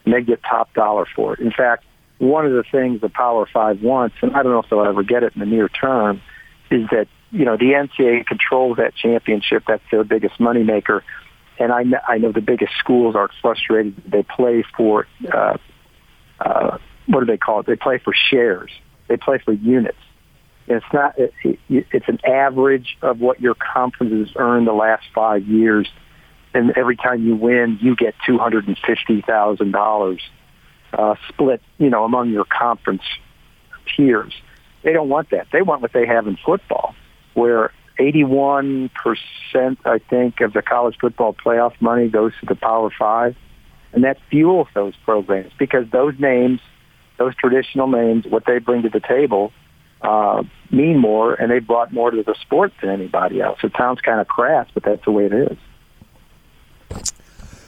and 0.03 0.13
they 0.13 0.21
get 0.21 0.41
top 0.43 0.73
dollar 0.73 1.05
for 1.15 1.33
it. 1.33 1.39
In 1.39 1.51
fact, 1.51 1.85
one 2.17 2.45
of 2.45 2.51
the 2.51 2.63
things 2.69 3.01
the 3.01 3.09
Power 3.09 3.47
Five 3.51 3.81
wants, 3.81 4.15
and 4.21 4.35
I 4.35 4.43
don't 4.43 4.51
know 4.51 4.59
if 4.59 4.69
they'll 4.69 4.85
ever 4.85 5.03
get 5.03 5.23
it 5.23 5.33
in 5.33 5.39
the 5.39 5.45
near 5.45 5.69
term, 5.69 6.21
is 6.69 6.87
that 6.91 7.07
you 7.31 7.45
know 7.45 7.55
the 7.55 7.71
NCAA 7.71 8.25
controls 8.25 8.77
that 8.77 8.95
championship. 8.95 9.63
That's 9.67 9.83
their 9.91 10.03
biggest 10.03 10.37
moneymaker, 10.39 11.01
and 11.57 11.71
I 11.71 11.83
know, 11.83 11.99
I 12.07 12.17
know 12.17 12.33
the 12.33 12.41
biggest 12.41 12.73
schools 12.79 13.15
are 13.15 13.29
frustrated. 13.41 13.95
They 14.05 14.23
play 14.23 14.63
for 14.75 15.07
uh, 15.33 15.57
uh, 16.39 16.77
what 17.07 17.19
do 17.21 17.25
they 17.25 17.37
call 17.37 17.61
it? 17.61 17.65
They 17.65 17.75
play 17.75 17.97
for 17.97 18.13
shares. 18.13 18.71
They 19.07 19.17
play 19.17 19.39
for 19.43 19.53
units. 19.53 19.97
It's 20.67 20.85
not. 20.93 21.17
It, 21.19 21.33
it, 21.43 21.59
it's 21.91 22.07
an 22.07 22.19
average 22.25 22.97
of 23.01 23.19
what 23.19 23.39
your 23.39 23.55
conference 23.55 24.29
has 24.29 24.35
earned 24.37 24.67
the 24.67 24.73
last 24.73 25.03
five 25.13 25.45
years 25.45 25.87
and 26.55 26.71
every 26.77 26.95
time 26.95 27.27
you 27.27 27.35
win, 27.35 27.77
you 27.81 27.95
get 27.95 28.15
two 28.25 28.37
hundred 28.37 28.67
and 28.67 28.77
fifty 28.77 29.21
thousand 29.21 29.71
dollars 29.71 30.21
uh, 30.93 31.15
split, 31.27 31.61
you 31.77 31.89
know, 31.89 32.05
among 32.05 32.29
your 32.29 32.45
conference 32.45 33.03
tiers. 33.95 34.33
They 34.81 34.93
don't 34.93 35.09
want 35.09 35.31
that. 35.31 35.47
They 35.51 35.61
want 35.61 35.81
what 35.81 35.91
they 35.91 36.07
have 36.07 36.27
in 36.27 36.37
football, 36.37 36.95
where 37.33 37.73
81%, 37.99 38.89
I 39.83 39.99
think, 40.09 40.39
of 40.41 40.53
the 40.53 40.61
college 40.61 40.95
football 40.99 41.33
playoff 41.33 41.73
money 41.81 42.07
goes 42.07 42.31
to 42.39 42.45
the 42.45 42.55
Power 42.55 42.89
Five. 42.97 43.35
And 43.91 44.03
that 44.03 44.17
fuels 44.29 44.67
those 44.73 44.93
programs 45.03 45.51
because 45.57 45.85
those 45.91 46.13
names, 46.19 46.59
those 47.17 47.35
traditional 47.35 47.87
names, 47.87 48.25
what 48.27 48.43
they 48.45 48.59
bring 48.59 48.83
to 48.83 48.89
the 48.89 48.99
table 48.99 49.51
uh, 50.01 50.43
mean 50.71 50.97
more, 50.97 51.33
and 51.33 51.51
they 51.51 51.59
brought 51.59 51.93
more 51.93 52.11
to 52.11 52.23
the 52.23 52.35
sport 52.41 52.73
than 52.81 52.89
anybody 52.89 53.41
else. 53.41 53.59
It 53.63 53.73
sounds 53.77 54.01
kind 54.01 54.19
of 54.19 54.27
crass, 54.27 54.67
but 54.73 54.83
that's 54.83 55.03
the 55.05 55.11
way 55.11 55.25
it 55.25 55.33
is. 55.33 55.57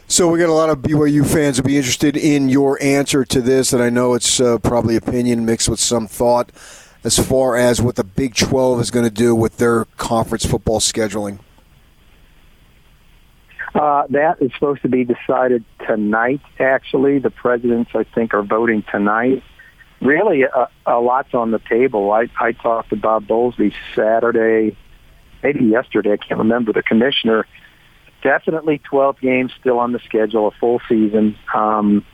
So 0.09 0.29
we 0.29 0.39
got 0.39 0.49
a 0.49 0.53
lot 0.53 0.69
of 0.69 0.79
BYU 0.79 1.25
fans 1.25 1.61
will 1.61 1.67
be 1.67 1.77
interested 1.77 2.15
in 2.15 2.47
your 2.47 2.81
answer 2.81 3.25
to 3.25 3.41
this, 3.41 3.73
and 3.73 3.83
I 3.83 3.89
know 3.89 4.13
it's 4.13 4.39
uh, 4.39 4.57
probably 4.59 4.95
opinion 4.95 5.45
mixed 5.45 5.67
with 5.67 5.81
some 5.81 6.07
thought 6.07 6.51
as 7.03 7.19
far 7.19 7.55
as 7.55 7.81
what 7.81 7.95
the 7.95 8.03
Big 8.03 8.35
12 8.35 8.79
is 8.79 8.91
going 8.91 9.05
to 9.05 9.11
do 9.11 9.35
with 9.35 9.57
their 9.57 9.85
conference 9.97 10.45
football 10.45 10.79
scheduling. 10.79 11.39
Uh, 13.75 14.07
that 14.09 14.41
is 14.41 14.51
supposed 14.53 14.81
to 14.81 14.89
be 14.89 15.03
decided 15.03 15.63
tonight. 15.85 16.41
Actually, 16.59 17.19
the 17.19 17.29
presidents, 17.29 17.91
I 17.93 18.03
think, 18.03 18.33
are 18.33 18.41
voting 18.41 18.83
tonight. 18.89 19.43
Really, 20.01 20.43
a, 20.43 20.69
a 20.85 20.99
lot's 20.99 21.33
on 21.33 21.51
the 21.51 21.59
table. 21.59 22.11
I, 22.11 22.27
I 22.39 22.51
talked 22.51 22.89
to 22.91 22.95
Bob 22.95 23.25
Bowlesby 23.25 23.73
Saturday, 23.95 24.77
maybe 25.41 25.65
yesterday. 25.65 26.13
I 26.13 26.17
can't 26.17 26.37
remember. 26.37 26.71
The 26.71 26.83
commissioner 26.83 27.47
definitely 28.21 28.79
12 28.89 29.19
games 29.19 29.51
still 29.59 29.79
on 29.79 29.93
the 29.93 29.99
schedule, 29.99 30.47
a 30.47 30.51
full 30.51 30.81
season. 30.87 31.37
Um, 31.53 32.05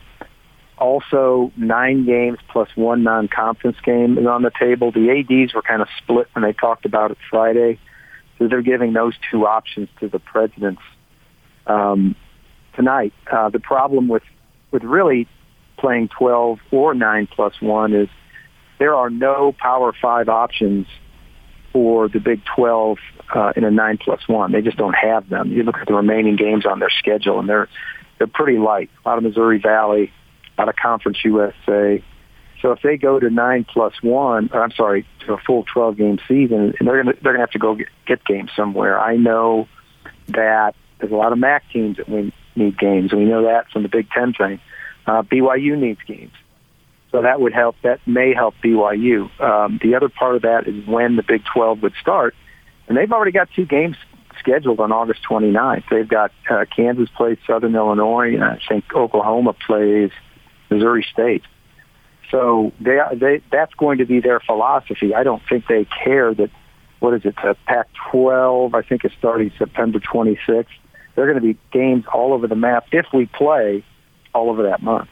also, 0.78 1.52
nine 1.56 2.04
games 2.04 2.38
plus 2.48 2.68
one 2.74 3.02
non-conference 3.02 3.76
game 3.84 4.18
is 4.18 4.26
on 4.26 4.42
the 4.42 4.50
table. 4.58 4.90
The 4.90 5.10
ADs 5.10 5.54
were 5.54 5.62
kind 5.62 5.82
of 5.82 5.88
split 5.98 6.28
when 6.32 6.42
they 6.42 6.52
talked 6.52 6.84
about 6.84 7.10
it 7.10 7.18
Friday, 7.30 7.78
so 8.38 8.48
they're 8.48 8.62
giving 8.62 8.92
those 8.92 9.14
two 9.30 9.46
options 9.46 9.88
to 10.00 10.08
the 10.08 10.18
presidents 10.18 10.82
um, 11.66 12.16
tonight. 12.74 13.12
Uh, 13.30 13.50
the 13.50 13.60
problem 13.60 14.08
with 14.08 14.24
with 14.72 14.82
really 14.82 15.28
playing 15.76 16.08
12 16.08 16.58
or 16.70 16.94
9 16.94 17.28
plus 17.34 17.54
1 17.60 17.94
is 17.94 18.08
there 18.78 18.94
are 18.94 19.10
no 19.10 19.54
Power 19.58 19.92
5 20.00 20.28
options 20.28 20.86
for 21.72 22.08
the 22.08 22.20
Big 22.20 22.40
12 22.56 22.98
uh, 23.34 23.52
in 23.56 23.64
a 23.64 23.70
nine 23.70 23.98
plus 23.98 24.20
one. 24.28 24.52
They 24.52 24.62
just 24.62 24.76
don't 24.76 24.94
have 24.94 25.28
them. 25.28 25.50
You 25.50 25.64
look 25.64 25.76
at 25.78 25.88
the 25.88 25.94
remaining 25.94 26.36
games 26.36 26.64
on 26.66 26.78
their 26.78 26.90
schedule, 26.90 27.40
and 27.40 27.48
they're 27.48 27.68
they're 28.18 28.26
pretty 28.28 28.58
light. 28.58 28.90
A 29.04 29.08
lot 29.08 29.18
of 29.18 29.24
Missouri 29.24 29.58
Valley, 29.58 30.12
lot 30.56 30.68
of 30.68 30.76
Conference 30.76 31.18
USA. 31.24 32.02
So 32.62 32.70
if 32.70 32.80
they 32.82 32.96
go 32.96 33.18
to 33.18 33.28
nine 33.28 33.64
plus 33.64 33.92
one, 34.02 34.50
or 34.52 34.62
I'm 34.62 34.70
sorry, 34.70 35.06
to 35.26 35.34
a 35.34 35.38
full 35.38 35.64
12 35.64 35.96
game 35.96 36.18
season, 36.26 36.74
and 36.78 36.88
they're 36.88 37.02
gonna 37.02 37.16
they're 37.22 37.32
gonna 37.32 37.42
have 37.42 37.50
to 37.50 37.58
go 37.58 37.74
get, 37.74 37.88
get 38.06 38.24
games 38.24 38.50
somewhere. 38.56 38.98
I 38.98 39.16
know 39.16 39.68
that 40.28 40.74
there's 40.98 41.12
a 41.12 41.16
lot 41.16 41.32
of 41.32 41.38
MAC 41.38 41.64
teams 41.72 41.96
that 41.98 42.08
we 42.08 42.32
need 42.56 42.78
games, 42.78 43.12
we 43.12 43.24
know 43.24 43.42
that 43.44 43.70
from 43.70 43.82
the 43.82 43.88
Big 43.88 44.08
Ten 44.10 44.32
thing. 44.32 44.60
Uh, 45.06 45.22
BYU 45.22 45.78
needs 45.78 46.00
games. 46.06 46.32
So 47.10 47.22
that 47.22 47.40
would 47.40 47.52
help. 47.52 47.76
That 47.82 48.00
may 48.06 48.34
help 48.34 48.54
BYU. 48.62 49.30
Um, 49.40 49.78
the 49.82 49.94
other 49.94 50.08
part 50.08 50.34
of 50.34 50.42
that 50.42 50.66
is 50.66 50.86
when 50.86 51.16
the 51.16 51.22
Big 51.22 51.44
12 51.44 51.82
would 51.82 51.94
start, 52.00 52.34
and 52.88 52.96
they've 52.96 53.12
already 53.12 53.30
got 53.30 53.48
two 53.54 53.66
games 53.66 53.96
scheduled 54.40 54.80
on 54.80 54.90
August 54.90 55.20
29th. 55.30 55.84
They've 55.90 56.08
got 56.08 56.32
uh, 56.50 56.64
Kansas 56.74 57.08
plays 57.16 57.38
Southern 57.46 57.74
Illinois, 57.76 58.34
and 58.34 58.42
I 58.42 58.58
think 58.68 58.92
Oklahoma 58.94 59.52
plays 59.52 60.10
Missouri 60.70 61.06
State. 61.12 61.42
So 62.30 62.72
they, 62.80 62.98
they 63.14 63.42
that's 63.52 63.74
going 63.74 63.98
to 63.98 64.06
be 64.06 64.20
their 64.20 64.40
philosophy. 64.40 65.14
I 65.14 65.22
don't 65.22 65.42
think 65.48 65.66
they 65.68 65.84
care 65.84 66.34
that 66.34 66.50
what 66.98 67.14
is 67.14 67.24
it? 67.24 67.36
The 67.36 67.56
Pac-12 67.66 68.74
I 68.74 68.82
think 68.82 69.04
it's 69.04 69.14
starting 69.18 69.52
September 69.56 70.00
26th. 70.00 70.66
They're 71.14 71.26
going 71.26 71.40
to 71.40 71.54
be 71.54 71.56
games 71.70 72.06
all 72.12 72.32
over 72.32 72.48
the 72.48 72.56
map 72.56 72.86
if 72.90 73.06
we 73.12 73.26
play 73.26 73.84
all 74.34 74.50
over 74.50 74.62
that 74.64 74.82
month. 74.82 75.10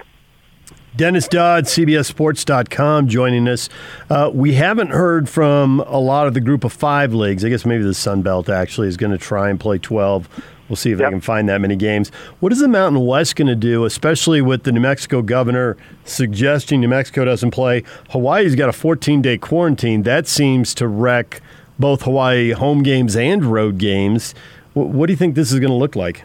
Dennis 0.94 1.26
Dodd, 1.26 1.64
CBSSports.com, 1.64 3.08
joining 3.08 3.48
us. 3.48 3.70
Uh, 4.10 4.30
we 4.32 4.52
haven't 4.52 4.90
heard 4.90 5.26
from 5.26 5.80
a 5.80 5.98
lot 5.98 6.26
of 6.26 6.34
the 6.34 6.40
group 6.40 6.64
of 6.64 6.72
five 6.72 7.14
leagues. 7.14 7.46
I 7.46 7.48
guess 7.48 7.64
maybe 7.64 7.82
the 7.82 7.94
Sun 7.94 8.20
Belt 8.20 8.50
actually 8.50 8.88
is 8.88 8.98
going 8.98 9.12
to 9.12 9.16
try 9.16 9.48
and 9.48 9.58
play 9.58 9.78
12. 9.78 10.28
We'll 10.68 10.76
see 10.76 10.90
if 10.90 10.98
yep. 10.98 11.08
they 11.08 11.12
can 11.12 11.20
find 11.22 11.48
that 11.48 11.62
many 11.62 11.76
games. 11.76 12.10
What 12.40 12.52
is 12.52 12.58
the 12.58 12.68
Mountain 12.68 13.04
West 13.06 13.36
going 13.36 13.48
to 13.48 13.56
do, 13.56 13.86
especially 13.86 14.42
with 14.42 14.64
the 14.64 14.72
New 14.72 14.80
Mexico 14.80 15.22
governor 15.22 15.78
suggesting 16.04 16.80
New 16.80 16.88
Mexico 16.88 17.24
doesn't 17.24 17.52
play? 17.52 17.84
Hawaii's 18.10 18.54
got 18.54 18.68
a 18.68 18.72
14 18.72 19.22
day 19.22 19.38
quarantine. 19.38 20.02
That 20.02 20.28
seems 20.28 20.74
to 20.74 20.86
wreck 20.86 21.40
both 21.78 22.02
Hawaii 22.02 22.50
home 22.50 22.82
games 22.82 23.16
and 23.16 23.44
road 23.46 23.78
games. 23.78 24.34
What 24.74 25.06
do 25.06 25.12
you 25.12 25.16
think 25.16 25.34
this 25.34 25.52
is 25.52 25.58
going 25.58 25.70
to 25.70 25.76
look 25.76 25.96
like? 25.96 26.24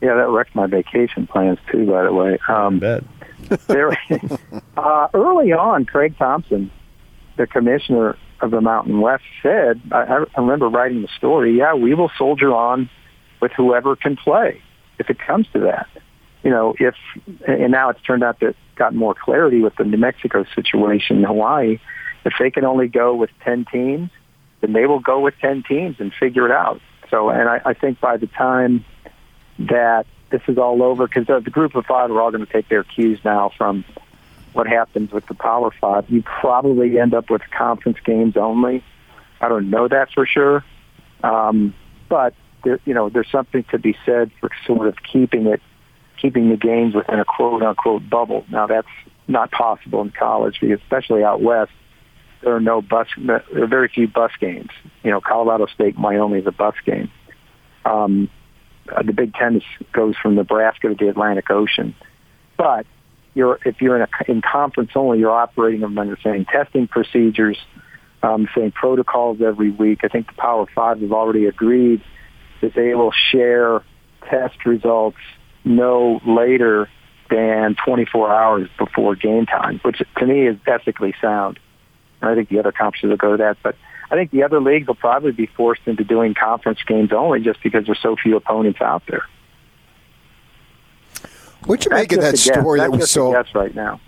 Yeah, 0.00 0.14
that 0.14 0.28
wrecked 0.28 0.54
my 0.54 0.66
vacation 0.66 1.26
plans 1.26 1.58
too. 1.70 1.86
By 1.86 2.04
the 2.04 2.12
way, 2.12 2.38
um, 2.48 2.78
bet 2.78 3.02
there, 3.66 3.98
uh, 4.76 5.08
early 5.14 5.52
on, 5.52 5.84
Craig 5.84 6.16
Thompson, 6.18 6.70
the 7.36 7.46
commissioner 7.46 8.16
of 8.40 8.50
the 8.50 8.60
Mountain 8.60 9.00
West, 9.00 9.24
said, 9.42 9.80
I, 9.92 10.24
I 10.34 10.40
remember 10.40 10.68
writing 10.68 11.02
the 11.02 11.08
story, 11.16 11.56
yeah, 11.56 11.74
we 11.74 11.94
will 11.94 12.10
soldier 12.18 12.52
on 12.52 12.90
with 13.40 13.52
whoever 13.52 13.96
can 13.96 14.16
play 14.16 14.60
if 14.98 15.10
it 15.10 15.18
comes 15.18 15.46
to 15.52 15.60
that. 15.60 15.88
You 16.42 16.50
know, 16.50 16.74
if, 16.78 16.94
and 17.46 17.72
now 17.72 17.90
it's 17.90 18.00
turned 18.02 18.22
out 18.22 18.40
that 18.40 18.54
gotten 18.76 18.98
more 18.98 19.14
clarity 19.14 19.60
with 19.60 19.74
the 19.76 19.84
New 19.84 19.96
Mexico 19.96 20.44
situation 20.54 21.18
in 21.18 21.24
Hawaii. 21.24 21.78
If 22.24 22.34
they 22.38 22.50
can 22.50 22.64
only 22.64 22.88
go 22.88 23.14
with 23.14 23.30
10 23.44 23.66
teams, 23.72 24.10
then 24.60 24.72
they 24.72 24.86
will 24.86 25.00
go 25.00 25.20
with 25.20 25.34
10 25.40 25.64
teams 25.68 25.96
and 25.98 26.12
figure 26.18 26.46
it 26.46 26.52
out. 26.52 26.80
So, 27.10 27.30
and 27.30 27.48
I, 27.48 27.60
I 27.64 27.74
think 27.74 28.00
by 28.00 28.16
the 28.16 28.26
time 28.26 28.84
that 29.58 30.06
this 30.30 30.42
is 30.48 30.58
all 30.58 30.82
over 30.82 31.06
because 31.06 31.26
the, 31.26 31.50
group 31.50 31.74
of 31.74 31.86
five 31.86 32.10
are 32.10 32.20
all 32.20 32.30
going 32.30 32.44
to 32.44 32.52
take 32.52 32.68
their 32.68 32.84
cues 32.84 33.18
now 33.24 33.50
from 33.56 33.84
what 34.52 34.66
happens 34.66 35.12
with 35.12 35.26
the 35.26 35.34
Power 35.34 35.70
Five. 35.80 36.08
You 36.08 36.22
probably 36.22 36.98
end 36.98 37.14
up 37.14 37.30
with 37.30 37.42
conference 37.56 37.98
games 38.04 38.36
only. 38.36 38.82
I 39.40 39.48
don't 39.48 39.70
know 39.70 39.86
that 39.88 40.10
for 40.12 40.26
sure, 40.26 40.64
um, 41.22 41.74
but 42.08 42.34
there, 42.64 42.80
you 42.84 42.94
know, 42.94 43.08
there's 43.08 43.30
something 43.30 43.64
to 43.70 43.78
be 43.78 43.96
said 44.04 44.30
for 44.40 44.50
sort 44.66 44.88
of 44.88 44.96
keeping 45.02 45.46
it, 45.46 45.60
keeping 46.20 46.48
the 46.48 46.56
games 46.56 46.94
within 46.94 47.20
a 47.20 47.24
quote 47.24 47.62
unquote 47.62 48.08
bubble. 48.08 48.44
Now 48.50 48.66
that's 48.66 48.88
not 49.28 49.50
possible 49.50 50.00
in 50.02 50.10
college, 50.10 50.58
because 50.60 50.80
especially 50.80 51.22
out 51.22 51.42
west, 51.42 51.72
there 52.42 52.54
are 52.56 52.60
no 52.60 52.80
bus, 52.80 53.08
there 53.18 53.42
are 53.54 53.66
very 53.66 53.88
few 53.88 54.08
bus 54.08 54.32
games. 54.40 54.70
You 55.02 55.10
know, 55.10 55.20
Colorado 55.20 55.66
State, 55.66 55.98
Wyoming 55.98 56.40
is 56.40 56.46
a 56.46 56.52
bus 56.52 56.74
game. 56.84 57.10
Um, 57.84 58.30
uh, 58.94 59.02
the 59.02 59.12
Big 59.12 59.34
Ten 59.34 59.56
is, 59.56 59.62
goes 59.92 60.14
from 60.20 60.34
Nebraska 60.34 60.88
to 60.88 60.94
the 60.94 61.08
Atlantic 61.08 61.50
Ocean. 61.50 61.94
But 62.56 62.86
you're, 63.34 63.58
if 63.64 63.80
you're 63.80 63.96
in, 63.96 64.02
a, 64.02 64.30
in 64.30 64.42
conference 64.42 64.90
only, 64.94 65.18
you're 65.18 65.30
operating 65.30 65.84
under 65.84 66.04
the 66.04 66.20
same 66.22 66.44
testing 66.46 66.88
procedures, 66.88 67.58
um, 68.22 68.48
same 68.56 68.72
protocols 68.72 69.40
every 69.40 69.70
week. 69.70 70.00
I 70.04 70.08
think 70.08 70.28
the 70.28 70.34
Power 70.34 70.66
Five 70.74 71.00
have 71.00 71.12
already 71.12 71.46
agreed 71.46 72.02
that 72.62 72.74
they 72.74 72.94
will 72.94 73.12
share 73.12 73.82
test 74.28 74.64
results 74.64 75.18
no 75.64 76.20
later 76.26 76.88
than 77.30 77.76
24 77.84 78.32
hours 78.32 78.68
before 78.78 79.16
game 79.16 79.46
time, 79.46 79.80
which 79.82 80.00
to 80.16 80.26
me 80.26 80.46
is 80.46 80.56
ethically 80.66 81.14
sound. 81.20 81.58
I 82.22 82.34
think 82.34 82.48
the 82.48 82.58
other 82.58 82.72
conferences 82.72 83.10
will 83.10 83.16
go 83.16 83.32
to 83.32 83.36
that. 83.38 83.58
But 83.62 83.76
I 84.10 84.14
think 84.14 84.30
the 84.30 84.42
other 84.42 84.60
leagues 84.60 84.86
will 84.86 84.94
probably 84.94 85.32
be 85.32 85.46
forced 85.46 85.82
into 85.86 86.04
doing 86.04 86.34
conference 86.34 86.78
games 86.86 87.12
only 87.12 87.40
just 87.40 87.62
because 87.62 87.86
there's 87.86 88.00
so 88.00 88.16
few 88.16 88.36
opponents 88.36 88.80
out 88.80 89.02
there. 89.08 89.26
What 91.64 91.84
you 91.84 91.90
make 91.90 92.12
of 92.12 92.20
that 92.20 92.38
story 92.38 92.80
that 92.80 92.92
we 92.92 93.00
saw? 93.02 93.32
Yes, 93.32 93.54
right 93.54 93.74
now. 93.74 94.00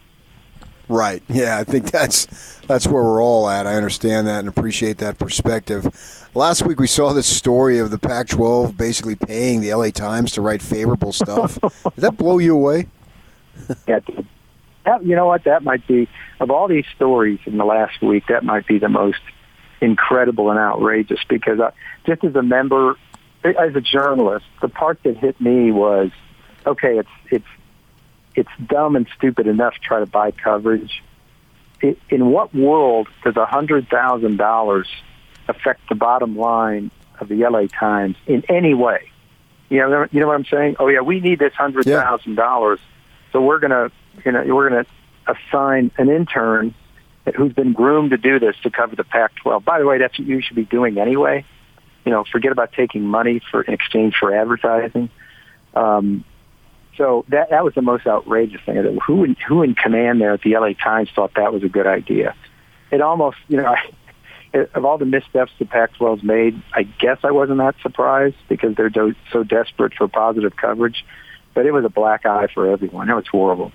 Right. 0.88 1.22
Yeah, 1.28 1.58
I 1.58 1.64
think 1.64 1.90
that's 1.90 2.26
that's 2.60 2.86
where 2.86 3.02
we're 3.02 3.22
all 3.22 3.48
at. 3.48 3.66
I 3.66 3.74
understand 3.74 4.26
that 4.26 4.38
and 4.40 4.48
appreciate 4.48 4.98
that 4.98 5.18
perspective. 5.18 6.28
Last 6.34 6.64
week 6.64 6.80
we 6.80 6.86
saw 6.86 7.12
this 7.12 7.26
story 7.26 7.78
of 7.78 7.90
the 7.90 7.98
Pac-12 7.98 8.76
basically 8.76 9.16
paying 9.16 9.60
the 9.60 9.74
LA 9.74 9.90
Times 9.90 10.32
to 10.32 10.40
write 10.40 10.62
favorable 10.62 11.12
stuff. 11.12 11.58
Did 11.60 11.96
that 11.96 12.16
blow 12.16 12.38
you 12.38 12.54
away? 12.54 12.86
yeah, 13.86 14.00
that, 14.84 15.04
you 15.04 15.14
know 15.14 15.26
what? 15.26 15.44
That 15.44 15.62
might 15.62 15.86
be 15.86 16.08
of 16.40 16.50
all 16.50 16.68
these 16.68 16.86
stories 16.94 17.40
in 17.44 17.58
the 17.58 17.64
last 17.64 18.00
week. 18.00 18.24
That 18.28 18.44
might 18.44 18.66
be 18.66 18.78
the 18.78 18.88
most 18.88 19.20
incredible 19.80 20.50
and 20.50 20.58
outrageous 20.58 21.20
because 21.28 21.60
I, 21.60 21.72
just 22.06 22.24
as 22.24 22.34
a 22.34 22.42
member, 22.42 22.96
as 23.44 23.74
a 23.74 23.80
journalist, 23.80 24.46
the 24.60 24.68
part 24.68 25.02
that 25.04 25.16
hit 25.16 25.40
me 25.40 25.70
was, 25.70 26.10
okay, 26.66 26.98
it's 26.98 27.08
it's 27.30 27.46
it's 28.34 28.50
dumb 28.66 28.96
and 28.96 29.06
stupid 29.16 29.46
enough 29.46 29.74
to 29.74 29.80
try 29.80 30.00
to 30.00 30.06
buy 30.06 30.30
coverage. 30.30 31.02
It, 31.80 31.98
in 32.10 32.26
what 32.26 32.54
world 32.54 33.08
does 33.24 33.36
a 33.36 33.46
hundred 33.46 33.88
thousand 33.88 34.36
dollars 34.36 34.88
affect 35.46 35.88
the 35.88 35.94
bottom 35.94 36.36
line 36.36 36.90
of 37.20 37.28
the 37.28 37.36
LA 37.36 37.66
Times 37.66 38.16
in 38.26 38.44
any 38.48 38.74
way? 38.74 39.10
You 39.68 39.78
know, 39.78 40.06
you 40.10 40.20
know 40.20 40.26
what 40.26 40.34
I'm 40.34 40.44
saying? 40.46 40.76
Oh 40.78 40.88
yeah, 40.88 41.00
we 41.00 41.20
need 41.20 41.38
this 41.38 41.52
hundred 41.54 41.84
thousand 41.84 42.32
yeah. 42.32 42.42
dollars, 42.42 42.80
so 43.32 43.40
we're 43.40 43.58
gonna, 43.58 43.90
you 44.24 44.32
know, 44.32 44.42
we're 44.54 44.68
gonna 44.70 44.86
assign 45.26 45.90
an 45.98 46.08
intern 46.08 46.74
who's 47.34 47.52
been 47.52 47.72
groomed 47.72 48.10
to 48.10 48.16
do 48.16 48.38
this 48.38 48.56
to 48.62 48.70
cover 48.70 48.96
the 48.96 49.04
Pac-12. 49.04 49.64
By 49.64 49.78
the 49.78 49.86
way, 49.86 49.98
that's 49.98 50.18
what 50.18 50.26
you 50.26 50.40
should 50.40 50.56
be 50.56 50.64
doing 50.64 50.98
anyway. 50.98 51.44
You 52.04 52.12
know, 52.12 52.24
forget 52.30 52.52
about 52.52 52.72
taking 52.72 53.04
money 53.04 53.40
for 53.50 53.62
in 53.62 53.74
exchange 53.74 54.14
for 54.18 54.34
advertising. 54.34 55.10
Um, 55.74 56.24
so 56.96 57.24
that 57.28 57.50
that 57.50 57.64
was 57.64 57.74
the 57.74 57.82
most 57.82 58.06
outrageous 58.06 58.60
thing. 58.66 58.98
Who 59.06 59.24
in, 59.24 59.36
who 59.46 59.62
in 59.62 59.74
command 59.74 60.20
there 60.20 60.32
at 60.32 60.42
the 60.42 60.54
LA 60.54 60.72
Times 60.72 61.08
thought 61.14 61.32
that 61.36 61.52
was 61.52 61.62
a 61.62 61.68
good 61.68 61.86
idea? 61.86 62.34
It 62.90 63.00
almost, 63.00 63.36
you 63.48 63.58
know, 63.58 63.74
of 64.74 64.84
all 64.84 64.98
the 64.98 65.04
missteps 65.04 65.52
the 65.58 65.66
Pac-12's 65.66 66.22
made, 66.22 66.60
I 66.72 66.82
guess 66.82 67.18
I 67.22 67.30
wasn't 67.30 67.58
that 67.58 67.76
surprised 67.82 68.36
because 68.48 68.74
they're 68.74 68.90
do- 68.90 69.14
so 69.32 69.44
desperate 69.44 69.94
for 69.94 70.08
positive 70.08 70.56
coverage. 70.56 71.04
But 71.54 71.66
it 71.66 71.72
was 71.72 71.84
a 71.84 71.88
black 71.88 72.26
eye 72.26 72.48
for 72.52 72.70
everyone. 72.70 73.08
It 73.10 73.14
was 73.14 73.26
horrible. 73.26 73.72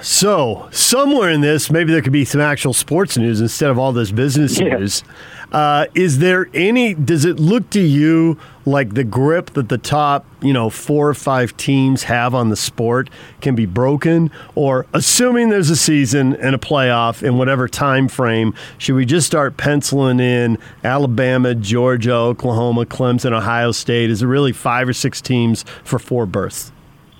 So, 0.00 0.68
somewhere 0.70 1.30
in 1.30 1.40
this, 1.40 1.70
maybe 1.70 1.92
there 1.92 2.02
could 2.02 2.12
be 2.12 2.24
some 2.24 2.40
actual 2.40 2.72
sports 2.72 3.16
news 3.16 3.40
instead 3.40 3.70
of 3.70 3.78
all 3.78 3.92
this 3.92 4.12
business 4.12 4.60
yeah. 4.60 4.76
news. 4.76 5.02
Uh, 5.50 5.86
is 5.94 6.18
there 6.18 6.48
any? 6.54 6.94
Does 6.94 7.24
it 7.24 7.40
look 7.40 7.70
to 7.70 7.80
you 7.80 8.38
like 8.64 8.94
the 8.94 9.04
grip 9.04 9.50
that 9.50 9.68
the 9.68 9.78
top, 9.78 10.26
you 10.40 10.52
know, 10.52 10.70
four 10.70 11.08
or 11.08 11.14
five 11.14 11.56
teams 11.56 12.04
have 12.04 12.34
on 12.34 12.48
the 12.48 12.56
sport 12.56 13.10
can 13.40 13.54
be 13.54 13.66
broken? 13.66 14.30
Or 14.54 14.86
assuming 14.92 15.50
there's 15.50 15.70
a 15.70 15.76
season 15.76 16.36
and 16.36 16.54
a 16.54 16.58
playoff 16.58 17.22
in 17.22 17.38
whatever 17.38 17.68
time 17.68 18.08
frame, 18.08 18.54
should 18.78 18.94
we 18.94 19.04
just 19.04 19.26
start 19.26 19.56
penciling 19.56 20.20
in 20.20 20.58
Alabama, 20.84 21.54
Georgia, 21.54 22.14
Oklahoma, 22.14 22.86
Clemson, 22.86 23.32
Ohio 23.32 23.72
State? 23.72 24.10
Is 24.10 24.22
it 24.22 24.26
really 24.26 24.52
five 24.52 24.88
or 24.88 24.92
six 24.92 25.20
teams 25.20 25.64
for 25.82 25.98
four 25.98 26.26
berths? 26.26 26.70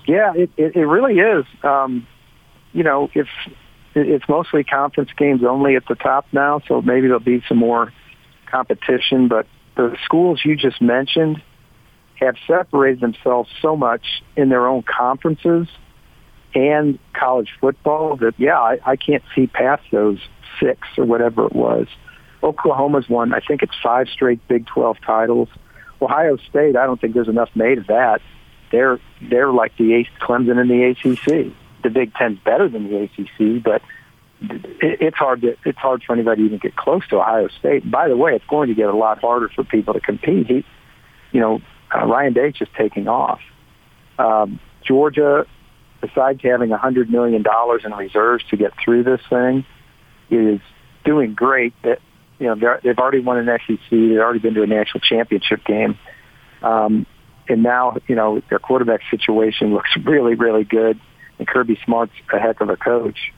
Yeah, 0.05 0.33
it, 0.33 0.49
it, 0.55 0.75
it 0.75 0.85
really 0.85 1.19
is. 1.19 1.45
Um, 1.63 2.07
you 2.77 2.83
know, 2.83 3.09
if 3.15 3.27
it's 3.95 4.29
mostly 4.29 4.63
conference 4.63 5.09
games 5.17 5.41
only 5.43 5.75
at 5.75 5.87
the 5.87 5.95
top 5.95 6.27
now, 6.31 6.61
so 6.67 6.79
maybe 6.79 7.07
there'll 7.07 7.19
be 7.19 7.43
some 7.47 7.57
more 7.57 7.91
competition, 8.45 9.27
but 9.27 9.47
the 9.75 9.97
schools 10.05 10.41
you 10.45 10.55
just 10.55 10.79
mentioned 10.79 11.41
have 12.19 12.35
separated 12.45 12.99
themselves 12.99 13.49
so 13.63 13.75
much 13.75 14.05
in 14.35 14.49
their 14.49 14.67
own 14.67 14.83
conferences 14.83 15.67
and 16.53 16.99
college 17.13 17.49
football 17.59 18.15
that, 18.17 18.35
yeah, 18.37 18.59
I, 18.59 18.77
I 18.85 18.95
can't 18.95 19.23
see 19.35 19.47
past 19.47 19.81
those 19.91 20.19
six 20.59 20.87
or 20.99 21.05
whatever 21.05 21.47
it 21.47 21.53
was. 21.53 21.87
Oklahoma's 22.43 23.09
won, 23.09 23.33
I 23.33 23.39
think 23.39 23.63
it's 23.63 23.75
five 23.81 24.07
straight 24.07 24.47
Big 24.47 24.67
12 24.67 24.97
titles. 25.03 25.49
Ohio 25.99 26.37
State, 26.47 26.75
I 26.75 26.85
don't 26.85 27.01
think 27.01 27.15
there's 27.15 27.27
enough 27.27 27.49
made 27.55 27.79
of 27.79 27.87
that. 27.87 28.21
They're 28.71 28.99
they're 29.19 29.51
like 29.51 29.75
the 29.77 30.05
Clemson 30.21 30.61
in 30.61 30.67
the 30.67 30.83
ACC. 30.91 31.55
The 31.87 31.93
Big 31.93 32.13
Ten's 32.13 32.39
better 32.39 32.67
than 32.67 32.89
the 32.89 33.03
ACC, 33.03 33.63
but 33.63 33.81
it's 34.41 35.17
hard 35.17 35.41
to 35.41 35.55
it's 35.65 35.77
hard 35.77 36.03
for 36.03 36.13
anybody 36.13 36.41
to 36.41 36.45
even 36.45 36.57
get 36.59 36.75
close 36.75 37.07
to 37.09 37.17
Ohio 37.17 37.47
State. 37.59 37.89
By 37.89 38.07
the 38.07 38.17
way, 38.17 38.35
it's 38.35 38.45
going 38.45 38.69
to 38.69 38.75
get 38.75 38.87
a 38.87 38.95
lot 38.95 39.19
harder 39.19 39.49
for 39.49 39.63
people 39.63 39.93
to 39.93 39.99
compete. 39.99 40.47
He, 40.47 40.65
you 41.31 41.39
know, 41.39 41.61
uh, 41.93 42.05
Ryan 42.05 42.33
Day 42.33 42.53
is 42.59 42.67
taking 42.77 43.07
off. 43.07 43.39
Um, 44.19 44.59
Georgia, 44.83 45.45
besides 46.01 46.41
having 46.43 46.71
a 46.71 46.77
hundred 46.77 47.09
million 47.09 47.41
dollars 47.41 47.83
in 47.85 47.91
reserves 47.93 48.43
to 48.51 48.57
get 48.57 48.73
through 48.83 49.03
this 49.03 49.21
thing, 49.29 49.65
is 50.29 50.59
doing 51.03 51.33
great. 51.33 51.73
That 51.83 51.99
you 52.39 52.47
know 52.47 52.79
they've 52.83 52.97
already 52.97 53.21
won 53.21 53.37
an 53.37 53.59
SEC. 53.65 53.89
They've 53.89 54.19
already 54.19 54.39
been 54.39 54.53
to 54.53 54.63
a 54.63 54.67
national 54.67 55.01
championship 55.01 55.65
game, 55.65 55.97
um, 56.61 57.07
and 57.49 57.63
now 57.63 57.97
you 58.07 58.15
know 58.15 58.41
their 58.49 58.59
quarterback 58.59 59.01
situation 59.09 59.73
looks 59.73 59.89
really 60.05 60.35
really 60.35 60.63
good. 60.63 60.99
And 61.39 61.47
Kirby 61.47 61.79
Smart's 61.85 62.13
a 62.33 62.39
heck 62.39 62.61
of 62.61 62.69
a 62.69 62.77
coach. 62.77 63.31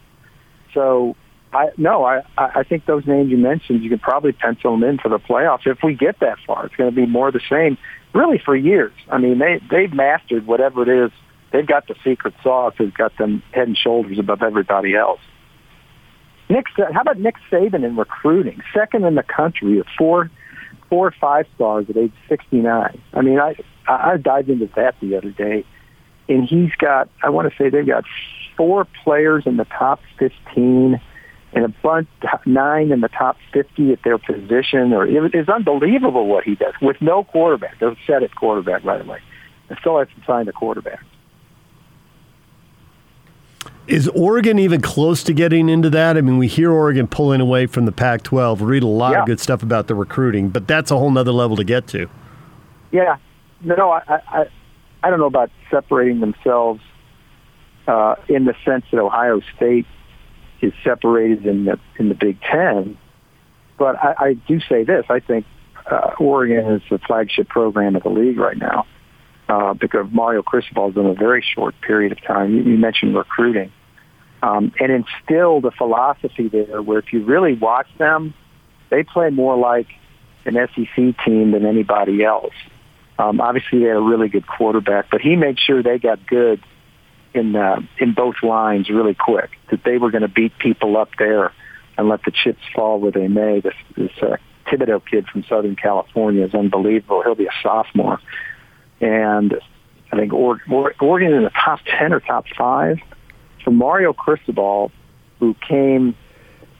So 0.74 1.16
I 1.52 1.70
no, 1.76 2.04
I 2.04 2.22
I 2.36 2.62
think 2.62 2.86
those 2.86 3.06
names 3.06 3.30
you 3.30 3.36
mentioned, 3.36 3.82
you 3.82 3.90
can 3.90 3.98
probably 3.98 4.32
pencil 4.32 4.72
them 4.72 4.88
in 4.88 4.98
for 4.98 5.08
the 5.08 5.18
playoffs 5.18 5.66
if 5.66 5.78
we 5.82 5.94
get 5.94 6.20
that 6.20 6.38
far. 6.46 6.66
It's 6.66 6.76
going 6.76 6.90
to 6.90 6.94
be 6.94 7.06
more 7.06 7.32
the 7.32 7.40
same, 7.50 7.76
really, 8.14 8.38
for 8.38 8.54
years. 8.54 8.92
I 9.10 9.18
mean, 9.18 9.38
they 9.38 9.60
they've 9.70 9.92
mastered 9.92 10.46
whatever 10.46 10.82
it 10.82 11.06
is. 11.06 11.10
They've 11.52 11.66
got 11.66 11.88
the 11.88 11.96
secret 12.04 12.34
sauce 12.42 12.74
that's 12.78 12.92
got 12.92 13.16
them 13.18 13.42
head 13.52 13.66
and 13.66 13.76
shoulders 13.76 14.18
above 14.18 14.42
everybody 14.42 14.94
else. 14.94 15.20
Nick, 16.48 16.66
how 16.76 17.00
about 17.00 17.18
Nick 17.18 17.36
Saban 17.50 17.84
in 17.84 17.96
recruiting? 17.96 18.60
Second 18.74 19.04
in 19.04 19.14
the 19.14 19.22
country 19.22 19.78
at 19.80 19.86
four, 19.96 20.30
four 20.88 21.08
or 21.08 21.14
five 21.20 21.46
stars 21.54 21.86
at 21.88 21.96
age 21.96 22.12
69. 22.28 23.00
I 23.12 23.20
mean, 23.22 23.40
I 23.40 23.56
I 23.88 24.16
dived 24.16 24.48
into 24.48 24.68
that 24.76 24.94
the 25.00 25.16
other 25.16 25.30
day, 25.30 25.64
and 26.30 26.48
he's 26.48 26.72
got. 26.78 27.08
I 27.22 27.30
want 27.30 27.50
to 27.50 27.56
say 27.56 27.68
they've 27.68 27.86
got 27.86 28.04
four 28.56 28.86
players 29.04 29.44
in 29.46 29.56
the 29.56 29.64
top 29.64 30.00
15 30.18 31.00
and 31.52 31.64
a 31.64 31.68
bunch 31.68 32.08
nine 32.46 32.92
in 32.92 33.00
the 33.00 33.08
top 33.08 33.36
50 33.52 33.92
at 33.92 34.02
their 34.02 34.18
position. 34.18 34.92
Or 34.92 35.06
it, 35.06 35.34
it's 35.34 35.48
unbelievable 35.48 36.26
what 36.26 36.44
he 36.44 36.54
does 36.54 36.74
with 36.80 36.96
no 37.00 37.24
quarterback. 37.24 37.78
They're 37.80 37.96
set 38.06 38.22
at 38.22 38.34
quarterback 38.34 38.84
right 38.84 39.00
away. 39.00 39.20
And 39.68 39.78
still 39.80 39.98
has 39.98 40.08
to 40.16 40.24
find 40.24 40.48
a 40.48 40.52
quarterback. 40.52 41.00
Is 43.86 44.08
Oregon 44.08 44.58
even 44.58 44.80
close 44.80 45.24
to 45.24 45.32
getting 45.32 45.68
into 45.68 45.90
that? 45.90 46.16
I 46.16 46.20
mean, 46.20 46.38
we 46.38 46.46
hear 46.46 46.70
Oregon 46.70 47.08
pulling 47.08 47.40
away 47.40 47.66
from 47.66 47.86
the 47.86 47.92
Pac-12. 47.92 48.60
Read 48.60 48.84
a 48.84 48.86
lot 48.86 49.12
yeah. 49.12 49.20
of 49.20 49.26
good 49.26 49.40
stuff 49.40 49.62
about 49.64 49.88
the 49.88 49.96
recruiting, 49.96 50.48
but 50.48 50.68
that's 50.68 50.92
a 50.92 50.98
whole 50.98 51.10
nother 51.10 51.32
level 51.32 51.56
to 51.56 51.64
get 51.64 51.88
to. 51.88 52.08
Yeah, 52.92 53.16
no, 53.62 53.90
I, 53.90 54.02
I, 54.08 54.46
I 55.02 55.10
don't 55.10 55.18
know 55.18 55.26
about 55.26 55.50
separating 55.70 56.20
themselves 56.20 56.80
uh, 57.86 58.16
in 58.28 58.44
the 58.44 58.54
sense 58.64 58.84
that 58.90 59.00
Ohio 59.00 59.40
State 59.56 59.86
is 60.60 60.72
separated 60.84 61.46
in 61.46 61.64
the 61.64 61.78
in 61.98 62.08
the 62.08 62.14
Big 62.14 62.40
Ten. 62.42 62.98
But 63.78 63.96
I, 63.96 64.14
I 64.18 64.32
do 64.34 64.60
say 64.60 64.84
this: 64.84 65.06
I 65.08 65.20
think 65.20 65.46
uh, 65.90 66.12
Oregon 66.18 66.74
is 66.74 66.82
the 66.90 66.98
flagship 66.98 67.48
program 67.48 67.96
of 67.96 68.02
the 68.02 68.10
league 68.10 68.38
right 68.38 68.56
now 68.56 68.86
uh, 69.48 69.74
because 69.74 70.06
Mario 70.12 70.42
Cristobal 70.42 70.86
has 70.86 70.94
done 70.94 71.06
a 71.06 71.14
very 71.14 71.42
short 71.42 71.74
period 71.80 72.12
of 72.12 72.22
time. 72.22 72.54
You, 72.54 72.62
you 72.62 72.78
mentioned 72.78 73.16
recruiting 73.16 73.72
um, 74.42 74.72
and 74.78 74.92
instilled 74.92 75.64
a 75.64 75.70
philosophy 75.72 76.48
there 76.48 76.80
where 76.82 76.98
if 76.98 77.12
you 77.12 77.24
really 77.24 77.54
watch 77.54 77.88
them, 77.98 78.34
they 78.90 79.02
play 79.02 79.30
more 79.30 79.56
like 79.56 79.88
an 80.44 80.54
SEC 80.54 81.24
team 81.24 81.50
than 81.52 81.66
anybody 81.66 82.24
else. 82.24 82.54
Um, 83.20 83.38
obviously, 83.40 83.80
they 83.80 83.86
had 83.86 83.98
a 83.98 84.00
really 84.00 84.28
good 84.28 84.46
quarterback, 84.46 85.10
but 85.10 85.20
he 85.20 85.36
made 85.36 85.58
sure 85.58 85.82
they 85.82 85.98
got 85.98 86.26
good 86.26 86.62
in 87.34 87.54
uh, 87.54 87.80
in 87.98 88.14
both 88.14 88.36
lines 88.42 88.88
really 88.88 89.14
quick. 89.14 89.50
That 89.70 89.84
they 89.84 89.98
were 89.98 90.10
going 90.10 90.22
to 90.22 90.28
beat 90.28 90.56
people 90.58 90.96
up 90.96 91.10
there 91.18 91.52
and 91.98 92.08
let 92.08 92.24
the 92.24 92.30
chips 92.30 92.62
fall 92.74 92.98
where 92.98 93.12
they 93.12 93.28
may. 93.28 93.60
This 93.60 93.74
this 93.94 94.12
uh, 94.22 94.36
Thibodeaux 94.66 95.02
kid 95.04 95.26
from 95.26 95.44
Southern 95.44 95.76
California 95.76 96.46
is 96.46 96.54
unbelievable. 96.54 97.22
He'll 97.22 97.34
be 97.34 97.44
a 97.44 97.52
sophomore, 97.62 98.20
and 99.02 99.54
I 100.10 100.16
think 100.16 100.32
Oregon 100.32 101.34
in 101.34 101.42
the 101.42 101.50
top 101.50 101.80
ten 101.84 102.14
or 102.14 102.20
top 102.20 102.46
five. 102.56 102.96
So 103.66 103.70
Mario 103.70 104.14
Cristobal, 104.14 104.90
who 105.40 105.54
came, 105.68 106.16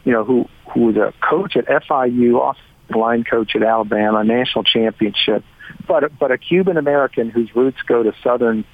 you 0.04 0.12
know, 0.12 0.24
who 0.24 0.48
who 0.72 0.86
was 0.86 0.96
a 0.96 1.12
coach 1.20 1.54
at 1.54 1.66
FIU, 1.66 2.50
offensive 2.50 2.69
line 2.96 3.24
coach 3.24 3.54
at 3.56 3.62
Alabama, 3.62 4.24
national 4.24 4.64
championship, 4.64 5.44
but 5.86 6.16
but 6.18 6.30
a 6.30 6.38
Cuban 6.38 6.76
American 6.76 7.30
whose 7.30 7.54
roots 7.54 7.78
go 7.86 8.02
to 8.02 8.12
Southern 8.22 8.64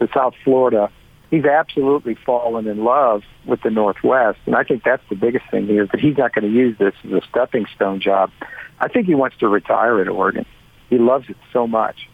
to 0.00 0.08
South 0.14 0.34
Florida, 0.44 0.90
he's 1.30 1.44
absolutely 1.44 2.14
fallen 2.14 2.66
in 2.66 2.84
love 2.84 3.22
with 3.46 3.62
the 3.62 3.70
Northwest. 3.70 4.38
And 4.46 4.54
I 4.54 4.64
think 4.64 4.84
that's 4.84 5.02
the 5.08 5.16
biggest 5.16 5.44
thing 5.50 5.66
here 5.66 5.86
that 5.86 6.00
he's 6.00 6.16
not 6.16 6.34
going 6.34 6.44
to 6.44 6.56
use 6.56 6.78
this 6.78 6.94
as 7.04 7.12
a 7.12 7.20
stepping 7.28 7.66
stone 7.74 8.00
job. 8.00 8.30
I 8.80 8.88
think 8.88 9.06
he 9.06 9.14
wants 9.14 9.36
to 9.38 9.48
retire 9.48 10.00
at 10.00 10.08
Oregon. 10.08 10.46
He 10.88 10.98
loves 10.98 11.28
it 11.28 11.36
so 11.52 11.66
much. 11.66 12.08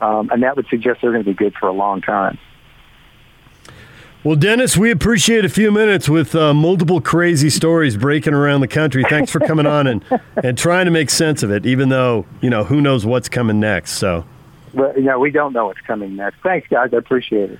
Um, 0.00 0.30
and 0.30 0.42
that 0.42 0.56
would 0.56 0.66
suggest 0.68 1.00
they're 1.02 1.12
going 1.12 1.24
to 1.24 1.30
be 1.30 1.34
good 1.34 1.54
for 1.58 1.68
a 1.68 1.72
long 1.72 2.02
time. 2.02 2.38
Well, 4.28 4.36
Dennis, 4.36 4.76
we 4.76 4.90
appreciate 4.90 5.46
a 5.46 5.48
few 5.48 5.72
minutes 5.72 6.06
with 6.06 6.34
uh, 6.34 6.52
multiple 6.52 7.00
crazy 7.00 7.48
stories 7.48 7.96
breaking 7.96 8.34
around 8.34 8.60
the 8.60 8.68
country. 8.68 9.02
Thanks 9.08 9.32
for 9.32 9.40
coming 9.40 9.64
on 9.64 9.86
and, 9.86 10.04
and 10.44 10.58
trying 10.58 10.84
to 10.84 10.90
make 10.90 11.08
sense 11.08 11.42
of 11.42 11.50
it, 11.50 11.64
even 11.64 11.88
though, 11.88 12.26
you 12.42 12.50
know, 12.50 12.62
who 12.62 12.82
knows 12.82 13.06
what's 13.06 13.30
coming 13.30 13.58
next. 13.58 13.92
So 13.92 14.26
well, 14.74 14.92
know, 14.98 15.18
we 15.18 15.30
don't 15.30 15.54
know 15.54 15.64
what's 15.68 15.80
coming 15.80 16.14
next. 16.14 16.40
Thanks, 16.42 16.68
guys. 16.68 16.90
I 16.92 16.98
appreciate 16.98 17.52
it. 17.52 17.58